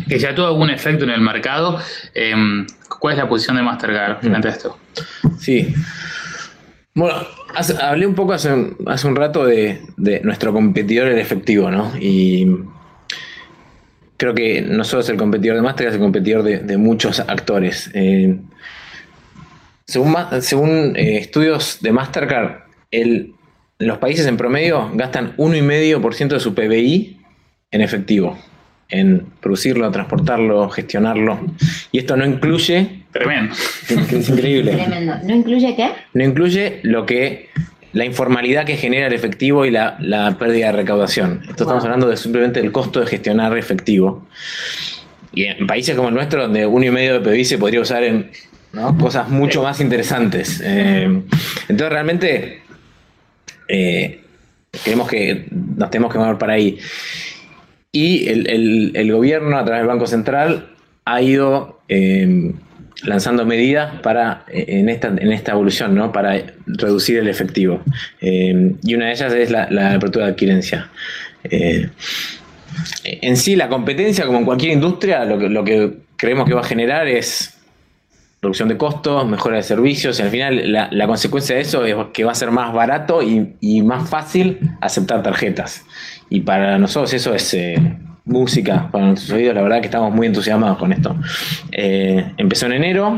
que 0.07 0.19
ya 0.19 0.35
tuvo 0.35 0.47
algún 0.47 0.69
efecto 0.69 1.03
en 1.03 1.11
el 1.11 1.21
mercado. 1.21 1.79
Eh, 2.13 2.33
¿Cuál 2.99 3.13
es 3.13 3.19
la 3.19 3.27
posición 3.29 3.57
de 3.57 3.63
Mastercard 3.63 4.19
frente 4.21 4.47
a 4.47 4.51
esto? 4.51 4.77
Sí. 5.37 5.73
Bueno, 6.93 7.15
hablé 7.81 8.07
un 8.07 8.15
poco 8.15 8.33
hace, 8.33 8.53
un 8.53 9.15
rato 9.15 9.45
de, 9.45 9.81
nuestro 10.23 10.53
competidor 10.53 11.07
el 11.07 11.19
efectivo, 11.19 11.69
¿no? 11.69 11.91
Y 11.99 12.47
creo 14.17 14.34
que 14.34 14.62
no 14.62 14.84
solo 14.84 15.01
es 15.01 15.10
el 15.10 15.17
competidor 15.17 15.58
de 15.58 15.62
Mastercard, 15.62 15.93
es 15.93 15.95
el 15.95 16.01
competidor 16.01 16.43
de, 16.43 16.78
muchos 16.78 17.19
actores. 17.19 17.89
Eh, 17.93 18.38
según, 19.86 20.15
según 20.41 20.93
estudios 20.95 21.80
de 21.82 21.91
Mastercard, 21.91 22.63
el 22.91 23.36
los 23.80 23.97
países 23.97 24.25
en 24.28 24.38
promedio 24.38 24.89
gastan 24.93 25.36
1,5% 25.36 26.28
de 26.30 26.39
su 26.39 26.54
PBI 26.56 27.17
en 27.71 27.82
efectivo, 27.82 28.38
en 28.88 29.25
producirlo, 29.41 29.91
transportarlo, 29.91 30.69
gestionarlo. 30.69 31.39
Y 31.91 31.99
esto 31.99 32.15
no 32.15 32.25
incluye... 32.25 33.04
Tremendo. 33.12 33.54
Es 33.54 34.30
increíble. 34.30 34.71
Tremendo. 34.71 35.15
¿No 35.23 35.36
incluye 35.36 35.75
qué? 35.75 35.89
No 36.13 36.23
incluye 36.23 36.80
lo 36.84 37.06
que 37.06 37.49
la 37.95 38.03
informalidad 38.03 38.65
que 38.65 38.75
genera 38.75 39.08
el 39.08 39.13
efectivo 39.13 39.65
y 39.65 39.71
la, 39.71 40.36
pérdida 40.38 40.67
de 40.67 40.71
recaudación. 40.73 41.39
Esto 41.47 41.63
estamos 41.63 41.81
hablando 41.86 42.10
de 42.10 42.17
simplemente 42.17 42.62
del 42.62 42.73
costo 42.73 42.99
de 42.99 43.08
gestionar 43.08 43.58
efectivo. 43.58 44.27
Y 45.34 45.45
en 45.45 45.65
países 45.65 45.95
como 45.95 46.10
el 46.10 46.13
nuestro, 46.13 46.41
donde 46.43 46.65
uno 46.65 46.86
y 46.86 46.91
medio 46.91 47.17
de 47.17 47.19
PBI 47.21 47.45
se 47.45 47.58
podría 47.58 47.79
usar 47.79 48.03
en 48.03 48.31
cosas 48.99 49.29
mucho 49.29 49.63
más 49.63 49.79
interesantes. 49.79 50.62
Eh, 50.62 51.03
entonces, 51.69 51.89
realmente 51.89 52.63
eh, 53.69 54.19
creemos 54.84 55.08
que 55.08 55.47
nos 55.49 55.89
tenemos 55.89 56.12
que 56.12 56.19
mover 56.19 56.38
para 56.38 56.53
ahí. 56.53 56.77
Y 57.93 58.27
el, 58.27 59.10
gobierno, 59.10 59.58
a 59.58 59.63
través 59.63 59.84
del 59.84 59.88
Banco 59.88 60.05
Central, 60.05 60.67
ha 61.05 61.21
ido 61.21 61.79
eh, 61.88 62.51
lanzando 63.03 63.45
medidas 63.45 63.99
para 64.01 64.45
eh, 64.47 64.65
en 64.67 64.89
esta, 64.89 65.08
en 65.08 65.31
esta 65.31 65.51
evolución, 65.51 65.95
¿no? 65.95 66.12
para 66.12 66.41
reducir 66.65 67.17
el 67.17 67.27
efectivo. 67.27 67.81
y 68.21 68.93
una 68.93 69.08
de 69.08 69.12
ellas 69.12 69.34
es 69.34 69.51
la, 69.51 69.93
apertura 69.93 70.25
de 70.25 70.31
adquirencia. 70.31 70.89
en 71.43 73.38
sí, 73.38 73.55
la 73.55 73.69
competencia, 73.69 74.25
como 74.25 74.39
en 74.39 74.45
cualquier 74.45 74.73
industria, 74.73 75.25
lo 75.25 75.38
que, 75.38 75.49
lo 75.49 75.63
que 75.63 75.93
creemos 76.17 76.47
que 76.47 76.53
va 76.53 76.62
a 76.62 76.65
generar 76.65 77.08
es 77.08 77.55
reducción 78.45 78.69
de 78.69 78.77
costos, 78.77 79.27
mejora 79.27 79.58
de 79.58 79.63
servicios, 79.63 80.19
y 80.19 80.23
al 80.23 80.29
final 80.29 80.71
la, 80.71 81.08
consecuencia 81.08 81.55
de 81.55 81.62
eso 81.62 81.86
es 81.86 81.95
que 82.13 82.23
va 82.23 82.31
a 82.31 82.36
ser 82.36 82.51
más 82.51 82.73
barato 82.73 83.21
y, 83.21 83.81
más 83.81 84.10
fácil 84.10 84.60
aceptar 84.81 85.23
tarjetas. 85.23 85.84
Y 86.29 86.41
para 86.41 86.77
nosotros 86.77 87.13
eso 87.13 87.34
es 87.34 87.53
eh, 87.53 87.75
música, 88.25 88.89
para 88.91 89.05
nuestros 89.05 89.31
oídos, 89.31 89.55
la 89.55 89.61
verdad 89.61 89.79
que 89.79 89.85
estamos 89.85 90.13
muy 90.13 90.27
entusiasmados 90.27 90.77
con 90.77 90.91
esto. 90.91 91.15
Eh, 91.71 92.33
empezó 92.38 92.65
en 92.65 92.73
enero, 92.73 93.17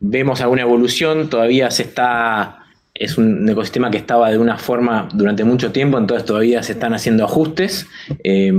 vemos 0.00 0.40
alguna 0.40 0.62
evolución, 0.62 1.28
todavía 1.28 1.70
se 1.70 1.82
está... 1.82 2.60
Es 2.96 3.18
un 3.18 3.48
ecosistema 3.48 3.90
que 3.90 3.98
estaba 3.98 4.30
de 4.30 4.38
una 4.38 4.56
forma 4.56 5.08
durante 5.12 5.42
mucho 5.42 5.72
tiempo, 5.72 5.98
entonces 5.98 6.24
todavía 6.24 6.62
se 6.62 6.74
están 6.74 6.94
haciendo 6.94 7.24
ajustes. 7.24 7.88
Eh, 8.22 8.52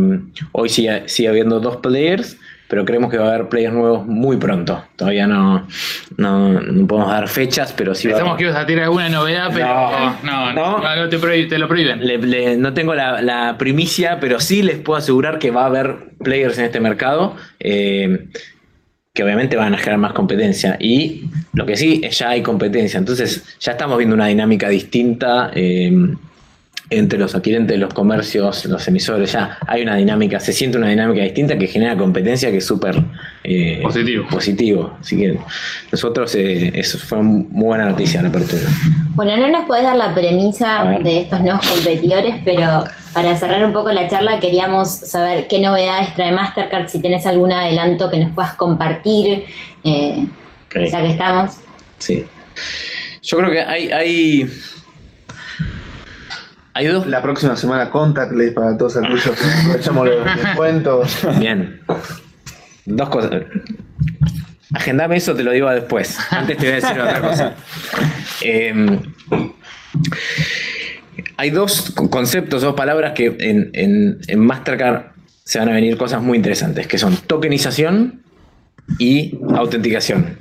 hoy 0.51 0.67
sigue 0.67 1.27
habiendo 1.29 1.61
dos 1.61 1.77
players, 1.77 2.37
pero 2.67 2.85
creemos 2.85 3.11
que 3.11 3.17
va 3.17 3.25
a 3.25 3.33
haber 3.35 3.49
players 3.49 3.73
nuevos 3.73 4.05
muy 4.07 4.37
pronto. 4.37 4.83
Todavía 4.95 5.27
no, 5.27 5.67
no, 6.17 6.87
podemos 6.87 7.11
dar 7.11 7.27
fechas, 7.27 7.73
pero 7.73 7.93
sí. 7.93 8.07
Pensamos 8.07 8.37
que 8.37 8.45
ibas 8.45 8.55
a 8.55 8.65
tirar 8.65 8.85
alguna 8.85 9.09
novedad, 9.09 9.49
pero 9.53 9.67
no, 10.23 10.53
no, 10.53 10.79
no, 10.79 11.09
te, 11.09 11.57
lo 11.57 11.67
prohíben. 11.67 12.61
no 12.61 12.73
tengo 12.73 12.95
la, 12.95 13.55
primicia, 13.57 14.19
pero 14.19 14.39
sí 14.39 14.63
les 14.63 14.77
puedo 14.77 14.97
asegurar 14.97 15.39
que 15.39 15.51
va 15.51 15.63
a 15.63 15.67
haber 15.67 15.95
players 16.23 16.57
en 16.57 16.65
este 16.65 16.79
mercado. 16.79 17.35
Eh, 17.59 18.27
que 19.13 19.23
obviamente 19.23 19.55
van 19.55 19.73
a 19.73 19.77
generar 19.77 19.97
más 19.97 20.11
competencia. 20.11 20.75
Y 20.77 21.29
lo 21.53 21.65
que 21.65 21.77
sí, 21.77 22.01
ya 22.11 22.31
hay 22.31 22.41
competencia. 22.41 22.97
Entonces 22.97 23.55
ya 23.61 23.71
estamos 23.71 23.97
viendo 23.97 24.13
una 24.13 24.27
dinámica 24.27 24.67
distinta. 24.67 25.51
Eh, 25.55 26.15
entre 26.89 27.17
los 27.17 27.33
adquirentes, 27.33 27.79
los 27.79 27.93
comercios, 27.93 28.65
los 28.65 28.87
emisores, 28.87 29.31
ya 29.31 29.57
hay 29.65 29.81
una 29.81 29.95
dinámica, 29.95 30.39
se 30.39 30.53
siente 30.53 30.77
una 30.77 30.89
dinámica 30.89 31.23
distinta 31.23 31.57
que 31.57 31.67
genera 31.67 31.97
competencia 31.97 32.51
que 32.51 32.57
es 32.57 32.65
súper 32.65 33.01
eh, 33.43 33.79
positivo. 33.81 34.27
positivo. 34.27 34.97
Así 35.01 35.17
que 35.17 35.39
nosotros, 35.91 36.35
eh, 36.35 36.71
eso 36.75 36.97
fue 36.97 37.21
muy 37.21 37.45
buena 37.49 37.89
noticia 37.89 38.21
la 38.21 38.29
apertura. 38.29 38.63
Bueno, 39.15 39.37
no 39.37 39.47
nos 39.47 39.65
puedes 39.65 39.83
dar 39.83 39.95
la 39.95 40.13
premisa 40.13 40.99
de 41.01 41.21
estos 41.21 41.41
nuevos 41.41 41.65
competidores, 41.67 42.35
pero 42.45 42.83
para 43.13 43.35
cerrar 43.37 43.65
un 43.65 43.73
poco 43.73 43.91
la 43.91 44.07
charla 44.07 44.39
queríamos 44.39 44.89
saber 44.89 45.47
qué 45.47 45.59
novedades 45.59 46.13
trae 46.15 46.31
Mastercard, 46.33 46.89
si 46.89 46.99
tienes 46.99 47.25
algún 47.25 47.51
adelanto 47.51 48.11
que 48.11 48.19
nos 48.19 48.33
puedas 48.33 48.53
compartir, 48.55 49.45
eh, 49.83 50.27
ya 50.73 51.01
que 51.01 51.11
estamos. 51.11 51.51
Sí. 51.97 52.25
Yo 53.21 53.37
creo 53.37 53.51
que 53.51 53.61
hay, 53.61 53.91
hay, 53.91 54.49
hay 56.75 56.87
dos. 56.87 57.07
La 57.07 57.21
próxima 57.21 57.55
semana 57.55 57.89
contactless 57.89 58.53
para 58.53 58.77
todos 58.77 58.97
aquellos 58.97 59.23
que 59.23 59.45
aprovechamos 59.61 60.07
los 60.07 60.25
descuentos. 60.43 61.17
Bien. 61.39 61.79
Dos 62.85 63.09
cosas. 63.09 63.31
Agendame 64.73 65.15
eso, 65.15 65.33
te 65.33 65.43
lo 65.43 65.51
digo 65.51 65.69
después. 65.69 66.17
Antes 66.31 66.57
te 66.57 66.63
voy 66.65 66.73
a 66.73 66.75
decir 66.75 66.99
otra 66.99 67.21
cosa. 67.21 67.55
Eh, 68.41 68.99
hay 71.37 71.49
dos 71.49 71.91
conceptos, 72.09 72.61
dos 72.61 72.75
palabras 72.75 73.13
que 73.13 73.27
en, 73.39 73.69
en, 73.71 74.19
en 74.27 74.39
Mastercard 74.39 75.13
se 75.45 75.59
van 75.59 75.69
a 75.69 75.73
venir 75.73 75.95
cosas 75.95 76.21
muy 76.21 76.35
interesantes, 76.35 76.87
que 76.87 76.97
son 76.97 77.15
tokenización 77.15 78.21
y 78.99 79.39
autenticación. 79.55 80.39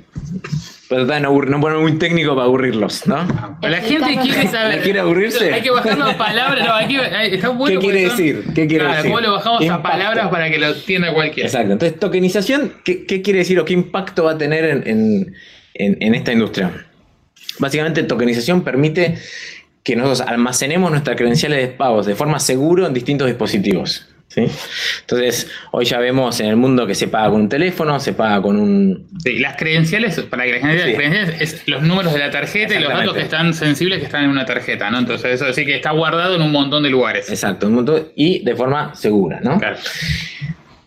Pero 0.87 1.01
trata 1.07 1.15
de 1.15 1.21
no, 1.21 1.59
ponerme 1.61 1.81
muy 1.81 1.97
técnico 1.97 2.35
para 2.35 2.45
aburrirlos, 2.45 3.07
¿no? 3.07 3.25
La 3.61 3.77
gente 3.81 4.17
quiere 4.21 4.47
saber. 4.51 4.75
¿Le 4.75 4.81
quiere 4.83 4.99
aburrirse? 4.99 5.51
Hay 5.53 5.61
que 5.61 5.71
bajar 5.71 5.97
las 5.97 6.15
palabras. 6.15 6.63
No, 6.67 6.73
hay 6.75 6.87
que, 6.87 6.99
hay- 6.99 7.33
está 7.35 7.49
bueno 7.49 7.79
¿Qué 7.79 7.85
quiere 7.87 8.07
son- 8.09 8.17
decir? 8.17 8.43
¿Qué 8.53 8.67
quiere 8.67 8.83
Claro, 8.85 8.95
decir? 8.97 9.11
¿Cómo 9.11 9.21
lo 9.21 9.31
bajamos 9.33 9.59
¿Qué 9.61 9.65
a 9.65 9.75
impacto? 9.75 9.89
palabras 9.89 10.27
para 10.29 10.49
que 10.51 10.59
lo 10.59 10.67
entienda 10.67 11.13
cualquiera? 11.13 11.47
Exacto. 11.49 11.71
Entonces, 11.73 11.99
tokenización, 11.99 12.73
¿qué, 12.83 13.05
qué 13.05 13.21
quiere 13.23 13.39
decir 13.39 13.59
o 13.59 13.65
qué 13.65 13.73
impacto 13.73 14.25
va 14.25 14.33
a 14.33 14.37
tener 14.37 14.63
en, 14.65 14.83
en- 14.87 15.35
en- 15.73 15.97
en 16.01 16.15
esta 16.15 16.31
industria? 16.31 16.85
Básicamente, 17.57 18.03
tokenización 18.03 18.63
permite 18.63 19.17
que 19.83 19.95
nosotros 19.95 20.21
almacenemos 20.21 20.91
nuestras 20.91 21.15
credenciales 21.15 21.59
de 21.59 21.67
pagos 21.69 22.05
de 22.05 22.15
forma 22.15 22.39
segura 22.39 22.87
en 22.87 22.93
distintos 22.93 23.27
dispositivos. 23.27 24.07
¿Sí? 24.27 24.47
Entonces, 25.01 25.49
hoy 25.71 25.85
ya 25.85 25.99
vemos 25.99 26.39
en 26.39 26.47
el 26.47 26.55
mundo 26.55 26.85
que 26.87 26.95
se 26.95 27.07
paga 27.07 27.29
con 27.31 27.41
un 27.41 27.49
teléfono, 27.49 27.99
se 27.99 28.13
paga 28.13 28.41
con 28.41 28.57
un... 28.57 29.07
Sí, 29.23 29.39
las 29.39 29.55
credenciales, 29.55 30.19
para 30.21 30.43
que 30.45 30.53
la 30.53 30.59
gente 30.59 30.79
Sí. 30.83 30.87
las 30.89 30.95
credenciales 30.95 31.41
es 31.41 31.67
los 31.67 31.81
números 31.83 32.13
de 32.13 32.19
la 32.19 32.31
tarjeta 32.31 32.75
y 32.75 32.79
los 32.79 32.89
datos 32.91 33.13
que 33.13 33.21
están 33.21 33.53
sensibles 33.53 33.99
que 33.99 34.05
están 34.05 34.23
en 34.25 34.29
una 34.29 34.45
tarjeta, 34.45 34.89
¿no? 34.91 34.99
Entonces 34.99 35.31
eso 35.33 35.45
decir 35.45 35.65
que 35.65 35.75
está 35.75 35.91
guardado 35.91 36.35
en 36.35 36.41
un 36.41 36.51
montón 36.51 36.83
de 36.83 36.89
lugares. 36.89 37.29
Exacto, 37.29 37.67
un 37.67 37.75
montón- 37.75 38.07
y 38.15 38.43
de 38.43 38.55
forma 38.55 38.93
segura, 38.95 39.39
¿no? 39.41 39.57
Claro. 39.59 39.77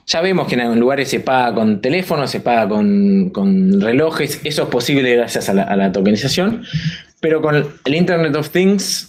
Ya 0.06 0.22
vemos 0.22 0.48
que 0.48 0.54
en 0.54 0.60
algunos 0.62 0.80
lugares 0.80 1.08
se 1.10 1.20
paga 1.20 1.54
con 1.54 1.82
teléfono, 1.82 2.26
se 2.26 2.40
paga 2.40 2.66
con, 2.66 3.28
con 3.30 3.78
relojes, 3.80 4.40
eso 4.42 4.62
es 4.62 4.68
posible 4.70 5.14
gracias 5.16 5.50
a 5.50 5.54
la, 5.54 5.64
a 5.64 5.76
la 5.76 5.92
tokenización, 5.92 6.64
pero 7.20 7.42
con 7.42 7.54
el 7.84 7.94
Internet 7.94 8.34
of 8.36 8.48
Things 8.48 9.07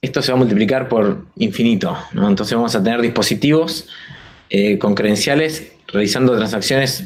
esto 0.00 0.22
se 0.22 0.30
va 0.30 0.36
a 0.36 0.38
multiplicar 0.38 0.88
por 0.88 1.24
infinito, 1.36 1.96
¿no? 2.12 2.28
Entonces 2.28 2.54
vamos 2.54 2.74
a 2.74 2.82
tener 2.82 3.00
dispositivos 3.00 3.88
eh, 4.50 4.78
con 4.78 4.94
credenciales 4.94 5.72
realizando 5.88 6.36
transacciones 6.36 7.04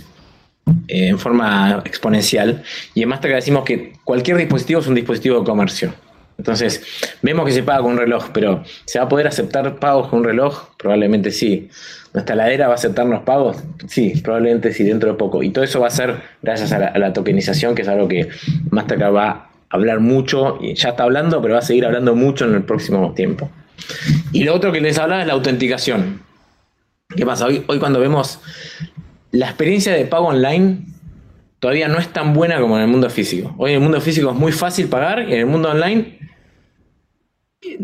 eh, 0.89 1.09
en 1.09 1.19
forma 1.19 1.83
exponencial 1.85 2.63
y 2.95 3.03
en 3.03 3.09
Mastercard 3.09 3.39
decimos 3.39 3.65
que 3.65 3.95
cualquier 4.05 4.37
dispositivo 4.37 4.81
es 4.81 4.87
un 4.87 4.95
dispositivo 4.95 5.39
de 5.39 5.45
comercio. 5.45 5.95
Entonces, 6.39 6.83
vemos 7.21 7.47
que 7.47 7.53
se 7.53 7.63
paga 7.63 7.83
con 7.83 7.93
un 7.93 7.99
reloj, 7.99 8.31
pero 8.33 8.65
¿se 8.85 8.99
va 8.99 9.05
a 9.05 9.09
poder 9.09 9.29
aceptar 9.29 9.79
pagos 9.79 10.09
con 10.09 10.21
un 10.21 10.25
reloj? 10.25 10.71
Probablemente 10.77 11.31
sí. 11.31 11.69
¿Nuestra 12.15 12.35
ladera 12.35 12.67
va 12.67 12.73
a 12.73 12.77
aceptarnos 12.77 13.23
pagos? 13.23 13.59
Sí, 13.87 14.15
probablemente 14.25 14.73
sí, 14.73 14.83
dentro 14.83 15.13
de 15.13 15.19
poco. 15.19 15.43
Y 15.43 15.51
todo 15.51 15.63
eso 15.63 15.79
va 15.81 15.87
a 15.87 15.91
ser 15.91 16.17
gracias 16.43 16.73
a 16.73 16.79
la, 16.79 16.87
a 16.89 16.99
la 16.99 17.13
tokenización, 17.13 17.75
que 17.75 17.83
es 17.83 17.89
algo 17.89 18.09
que 18.09 18.29
Mastercard 18.71 19.15
va 19.15 19.52
hablar 19.73 20.01
mucho, 20.01 20.59
y 20.61 20.75
ya 20.75 20.91
está 20.91 21.05
hablando, 21.05 21.41
pero 21.41 21.55
va 21.55 21.61
a 21.61 21.63
seguir 21.63 21.87
hablando 21.87 22.15
mucho 22.15 22.45
en 22.45 22.55
el 22.55 22.63
próximo 22.63 23.13
tiempo. 23.15 23.51
Y 24.31 24.45
lo 24.45 24.55
otro 24.55 24.71
que 24.71 24.81
les 24.81 24.99
hablaba 24.99 25.23
es 25.23 25.27
la 25.27 25.33
autenticación. 25.33 26.21
¿Qué 27.17 27.27
pasa? 27.27 27.47
Hoy, 27.47 27.65
hoy 27.67 27.79
cuando 27.79 27.99
vemos 27.99 28.39
la 29.33 29.47
experiencia 29.47 29.93
de 29.93 30.05
pago 30.05 30.29
online 30.29 30.85
todavía 31.59 31.89
no 31.89 31.99
es 31.99 32.09
tan 32.09 32.35
buena 32.35 32.61
como 32.61 32.77
en 32.77 32.83
el 32.83 32.89
mundo 32.89 33.09
físico. 33.09 33.55
Hoy 33.57 33.71
en 33.71 33.77
el 33.77 33.83
mundo 33.83 34.01
físico 34.01 34.31
es 34.31 34.37
muy 34.37 34.53
fácil 34.53 34.89
pagar 34.89 35.21
y 35.29 35.33
en 35.33 35.41
el 35.41 35.47
mundo 35.47 35.71
online 35.71 36.19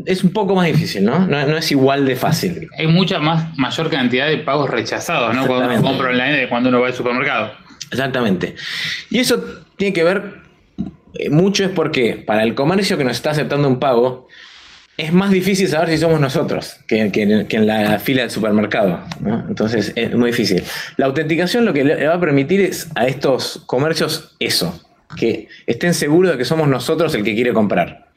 es 0.04 0.24
un 0.24 0.32
poco 0.32 0.54
más 0.54 0.66
difícil, 0.66 1.04
¿no? 1.04 1.26
No, 1.26 1.46
no 1.46 1.56
es 1.56 1.70
igual 1.70 2.04
de 2.04 2.16
fácil. 2.16 2.68
Hay 2.76 2.86
mucha 2.88 3.18
más 3.18 3.56
mayor 3.56 3.88
cantidad 3.88 4.26
de 4.26 4.38
pagos 4.38 4.68
rechazados, 4.68 5.34
¿no? 5.34 5.46
Cuando 5.46 5.72
uno 5.72 5.82
compra 5.82 6.10
online 6.10 6.36
de 6.38 6.48
cuando 6.48 6.68
uno 6.68 6.80
va 6.80 6.88
al 6.88 6.94
supermercado. 6.94 7.52
Exactamente. 7.90 8.56
Y 9.10 9.20
eso 9.20 9.42
tiene 9.76 9.94
que 9.94 10.04
ver 10.04 10.37
mucho 11.30 11.64
es 11.64 11.70
porque 11.70 12.14
para 12.14 12.42
el 12.42 12.54
comercio 12.54 12.96
que 12.96 13.04
nos 13.04 13.16
está 13.16 13.30
aceptando 13.30 13.68
un 13.68 13.78
pago, 13.78 14.28
es 14.98 15.12
más 15.12 15.30
difícil 15.30 15.68
saber 15.68 15.90
si 15.90 15.98
somos 15.98 16.20
nosotros 16.20 16.76
que, 16.88 17.02
en, 17.02 17.66
la 17.66 18.00
fila 18.00 18.22
del 18.22 18.30
supermercado. 18.30 19.00
Entonces 19.48 19.92
es 19.94 20.12
muy 20.14 20.30
difícil. 20.30 20.64
La 20.96 21.06
autenticación 21.06 21.64
lo 21.64 21.72
que 21.72 21.84
le 21.84 22.06
va 22.06 22.14
a 22.14 22.20
permitir 22.20 22.60
es 22.60 22.88
a 22.96 23.06
estos 23.06 23.62
comercios 23.66 24.34
eso, 24.40 24.84
que 25.16 25.48
estén 25.66 25.94
seguros 25.94 26.32
de 26.32 26.38
que 26.38 26.44
somos 26.44 26.66
nosotros 26.66 27.14
el 27.14 27.22
que 27.22 27.34
quiere 27.34 27.52
comprar. 27.52 28.08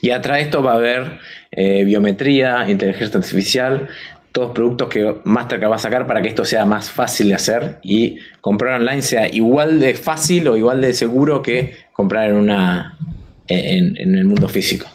Y 0.00 0.10
atrás 0.10 0.38
de 0.38 0.42
esto 0.44 0.62
va 0.62 0.72
a 0.72 0.76
haber 0.76 1.18
eh, 1.50 1.82
biometría, 1.84 2.70
inteligencia 2.70 3.18
artificial, 3.18 3.88
todos 4.32 4.52
productos 4.52 4.88
que 4.88 5.16
Mastercard 5.24 5.70
va 5.70 5.76
a 5.76 5.80
sacar 5.80 6.06
para 6.06 6.22
que 6.22 6.28
esto 6.28 6.44
sea 6.44 6.64
más 6.64 6.90
fácil 6.90 7.28
de 7.28 7.34
hacer 7.34 7.78
y 7.82 8.18
comprar 8.40 8.80
online 8.80 9.02
sea 9.02 9.28
igual 9.28 9.80
de 9.80 9.94
fácil 9.94 10.48
o 10.48 10.56
igual 10.56 10.80
de 10.80 10.94
seguro 10.94 11.42
que 11.42 11.76
comprar 11.92 12.30
en 12.30 12.36
una 12.36 12.96
en, 13.46 13.96
en 13.96 14.14
el 14.14 14.24
mundo 14.24 14.48
físico. 14.48 14.86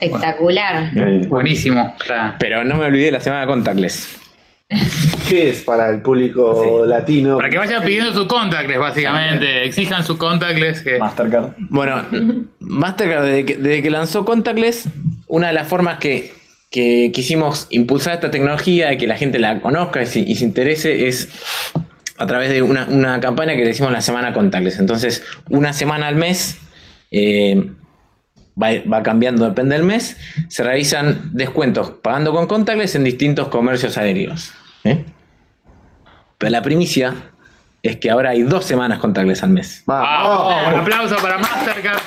Espectacular. 0.00 0.92
Buenísimo. 1.28 1.94
Está. 2.00 2.36
Pero 2.38 2.64
no 2.64 2.76
me 2.76 2.84
olvidé 2.84 3.10
la 3.10 3.20
semana 3.20 3.46
contactless. 3.46 4.16
¿Qué 5.28 5.50
es 5.50 5.62
para 5.62 5.88
el 5.88 6.02
público 6.02 6.84
latino? 6.86 7.36
Para 7.36 7.48
que 7.48 7.58
vayan 7.58 7.82
pidiendo 7.82 8.12
su 8.12 8.28
contactless, 8.28 8.78
básicamente. 8.78 9.64
Exijan 9.64 10.04
su 10.04 10.16
contactless. 10.18 10.82
Que... 10.82 10.98
Mastercard. 10.98 11.54
Bueno, 11.58 12.04
Mastercard 12.60 13.24
desde 13.24 13.44
que, 13.44 13.56
desde 13.56 13.82
que 13.82 13.90
lanzó 13.90 14.24
contactless, 14.24 14.88
una 15.26 15.48
de 15.48 15.54
las 15.54 15.66
formas 15.66 15.98
que, 15.98 16.32
que 16.70 17.10
quisimos 17.12 17.66
impulsar 17.70 18.14
esta 18.14 18.30
tecnología 18.30 18.92
y 18.92 18.98
que 18.98 19.06
la 19.06 19.16
gente 19.16 19.38
la 19.38 19.60
conozca 19.60 20.02
y 20.02 20.06
se, 20.06 20.20
y 20.20 20.34
se 20.34 20.44
interese 20.44 21.08
es 21.08 21.28
a 22.18 22.26
través 22.26 22.50
de 22.50 22.62
una, 22.62 22.86
una 22.88 23.20
campaña 23.20 23.52
que 23.54 23.60
le 23.60 23.68
decimos 23.68 23.92
la 23.92 24.00
semana 24.00 24.32
contactless. 24.32 24.78
Entonces, 24.78 25.24
una 25.48 25.72
semana 25.72 26.08
al 26.08 26.16
mes, 26.16 26.58
eh, 27.10 27.70
va, 28.60 28.68
va 28.92 29.02
cambiando, 29.02 29.44
depende 29.44 29.76
del 29.76 29.84
mes, 29.84 30.16
se 30.48 30.64
realizan 30.64 31.30
descuentos 31.32 31.90
pagando 32.02 32.32
con 32.32 32.46
contactless 32.46 32.96
en 32.96 33.04
distintos 33.04 33.48
comercios 33.48 33.96
aéreos. 33.96 34.52
¿eh? 34.84 35.04
Pero 36.38 36.50
la 36.50 36.62
primicia 36.62 37.14
es 37.82 37.96
que 37.96 38.10
ahora 38.10 38.30
hay 38.30 38.42
dos 38.42 38.64
semanas 38.64 38.98
contactless 38.98 39.42
al 39.44 39.50
mes. 39.50 39.84
¡Vamos! 39.86 40.54
Vamos. 40.54 40.74
Un 40.74 40.80
aplauso 40.80 41.16
para 41.16 41.38
Mastercard. 41.38 42.00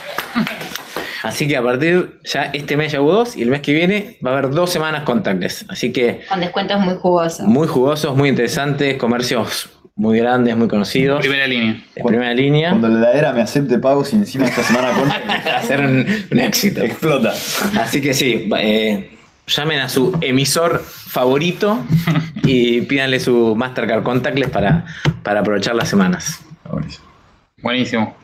Así 1.23 1.47
que 1.47 1.57
a 1.57 1.61
partir 1.63 2.19
ya 2.23 2.43
este 2.53 2.75
mes 2.77 2.91
ya 2.91 3.01
hubo 3.01 3.13
dos 3.13 3.35
y 3.37 3.41
el 3.43 3.49
mes 3.49 3.61
que 3.61 3.73
viene 3.73 4.17
va 4.25 4.31
a 4.31 4.33
haber 4.37 4.49
dos 4.51 4.71
semanas 4.71 5.03
contactless. 5.03 5.65
Así 5.69 5.91
que 5.91 6.21
Con 6.27 6.39
descuentos 6.39 6.79
muy 6.79 6.95
jugosos. 6.95 7.45
muy 7.47 7.67
jugosos, 7.67 8.15
muy 8.15 8.29
interesantes, 8.29 8.97
comercios 8.97 9.69
muy 9.95 10.17
grandes, 10.17 10.55
muy 10.57 10.67
conocidos. 10.67 11.19
Primera 11.19 11.45
línea. 11.45 11.79
Primera 12.03 12.33
línea. 12.33 12.69
Cuando 12.69 12.87
la 12.87 12.99
heladera 12.99 13.33
me 13.33 13.41
acepte 13.41 13.77
pagos 13.77 14.13
y 14.13 14.15
encima 14.15 14.45
esta 14.45 14.63
semana 14.63 14.91
con 14.93 15.09
Va 15.09 15.57
a 15.57 15.61
ser 15.63 15.81
un, 15.81 16.05
un 16.31 16.39
éxito. 16.39 16.81
explota. 16.81 17.33
Así 17.79 18.01
que 18.01 18.13
sí, 18.15 18.49
eh, 18.57 19.11
llamen 19.45 19.79
a 19.79 19.89
su 19.89 20.17
emisor 20.21 20.81
favorito 20.83 21.83
y 22.43 22.81
pídanle 22.81 23.19
su 23.19 23.53
Mastercard 23.55 24.01
Contactless 24.01 24.49
para, 24.49 24.85
para 25.21 25.41
aprovechar 25.41 25.75
las 25.75 25.89
semanas. 25.89 26.39
Buenísimo. 27.61 28.15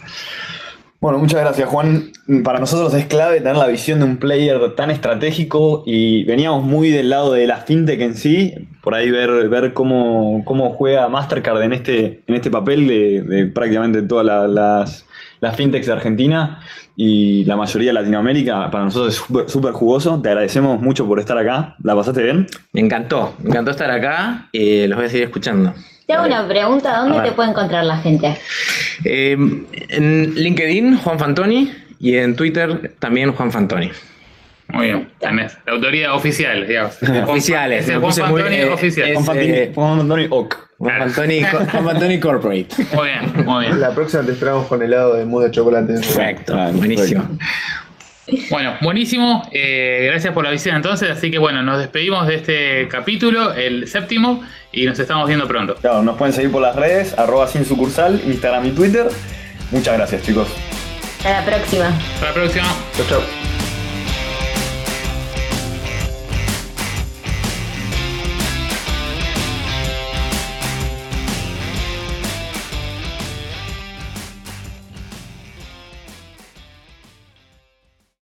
Bueno, 0.99 1.19
muchas 1.19 1.41
gracias 1.41 1.69
Juan. 1.69 2.11
Para 2.43 2.59
nosotros 2.59 2.91
es 2.95 3.05
clave 3.05 3.37
tener 3.39 3.55
la 3.55 3.67
visión 3.67 3.99
de 3.99 4.05
un 4.05 4.17
player 4.17 4.73
tan 4.75 4.89
estratégico 4.89 5.83
y 5.85 6.23
veníamos 6.23 6.63
muy 6.63 6.89
del 6.89 7.11
lado 7.11 7.33
de 7.33 7.45
la 7.45 7.57
fintech 7.57 8.01
en 8.01 8.15
sí, 8.15 8.53
por 8.81 8.95
ahí 8.95 9.11
ver, 9.11 9.47
ver 9.47 9.73
cómo, 9.73 10.41
cómo 10.43 10.71
juega 10.71 11.07
Mastercard 11.07 11.61
en 11.61 11.73
este, 11.73 12.23
en 12.25 12.35
este 12.35 12.49
papel 12.49 12.87
de, 12.87 13.45
prácticamente 13.53 14.01
todas 14.01 14.25
la- 14.25 14.47
las, 14.47 15.05
las 15.39 15.55
fintechs 15.55 15.85
de 15.85 15.93
Argentina 15.93 16.61
y 16.95 17.45
la 17.45 17.55
mayoría 17.55 17.89
de 17.89 17.93
Latinoamérica. 17.93 18.71
Para 18.71 18.85
nosotros 18.85 19.13
es 19.13 19.51
súper- 19.51 19.73
jugoso. 19.73 20.19
Te 20.19 20.29
agradecemos 20.29 20.81
mucho 20.81 21.05
por 21.05 21.19
estar 21.19 21.37
acá. 21.37 21.75
¿La 21.83 21.95
pasaste 21.95 22.23
bien? 22.23 22.47
Me 22.73 22.81
encantó, 22.81 23.35
me 23.43 23.49
encantó 23.51 23.69
estar 23.69 23.91
acá. 23.91 24.49
eh, 24.51 24.87
los 24.87 24.97
voy 24.97 25.05
a 25.05 25.09
seguir 25.09 25.25
escuchando. 25.25 25.75
Te 26.07 26.13
hago 26.13 26.25
una 26.25 26.47
pregunta, 26.47 26.97
¿dónde 26.99 27.21
te 27.21 27.31
puede 27.33 27.49
encontrar 27.49 27.83
la 27.83 27.97
gente? 27.97 28.37
Eh, 29.03 29.33
en 29.89 30.33
LinkedIn, 30.35 30.97
Juan 30.99 31.19
Fantoni, 31.19 31.71
y 31.99 32.15
en 32.15 32.35
Twitter 32.35 32.95
también 32.99 33.33
Juan 33.33 33.51
Fantoni. 33.51 33.91
Muy 34.69 34.85
bien. 34.87 35.09
Tenés 35.19 35.57
la 35.65 35.73
autoridad 35.73 36.13
oficial, 36.13 36.65
digamos. 36.67 36.97
Oficiales, 37.27 37.85
Juan 37.85 38.01
muy- 38.01 38.11
Fantoni 38.13 38.55
eh, 38.55 38.69
oficial. 38.69 39.09
es- 39.09 39.25
Juan 39.25 39.37
eh, 39.39 39.71
Juan 39.75 39.97
Fantoni 39.99 40.27
Oc. 40.29 40.57
Juan. 40.77 40.99
Fantoni, 40.99 41.41
Juan 41.43 41.67
Fantoni 41.67 42.19
Corporate. 42.19 42.67
Muy 42.93 43.07
bien, 43.07 43.45
muy 43.45 43.65
bien. 43.65 43.81
La 43.81 43.91
próxima 43.91 44.23
te 44.23 44.31
esperamos 44.33 44.67
con 44.67 44.81
helado 44.81 45.15
de 45.15 45.25
mousse 45.25 45.45
de 45.45 45.51
chocolate. 45.51 45.93
Perfecto, 45.93 46.55
buenísimo. 46.73 47.27
Bueno, 48.49 48.75
buenísimo. 48.81 49.47
Eh, 49.51 50.07
gracias 50.09 50.33
por 50.33 50.43
la 50.43 50.51
visita 50.51 50.75
entonces. 50.75 51.09
Así 51.09 51.31
que 51.31 51.37
bueno, 51.37 51.63
nos 51.63 51.79
despedimos 51.79 52.27
de 52.27 52.35
este 52.35 52.87
capítulo, 52.87 53.53
el 53.53 53.87
séptimo, 53.87 54.43
y 54.71 54.85
nos 54.85 54.99
estamos 54.99 55.27
viendo 55.27 55.47
pronto. 55.47 55.75
Claro, 55.75 56.03
nos 56.03 56.17
pueden 56.17 56.33
seguir 56.33 56.51
por 56.51 56.61
las 56.61 56.75
redes, 56.75 57.17
arroba 57.17 57.47
sin 57.47 57.65
sucursal, 57.65 58.21
Instagram 58.25 58.65
y 58.65 58.71
Twitter. 58.71 59.07
Muchas 59.71 59.97
gracias 59.97 60.23
chicos. 60.23 60.47
Hasta 61.17 61.41
la 61.41 61.45
próxima. 61.45 61.87
Hasta 61.87 62.25
la 62.25 62.33
próxima. 62.33 62.67
Chau, 62.95 63.05
chau. 63.07 63.46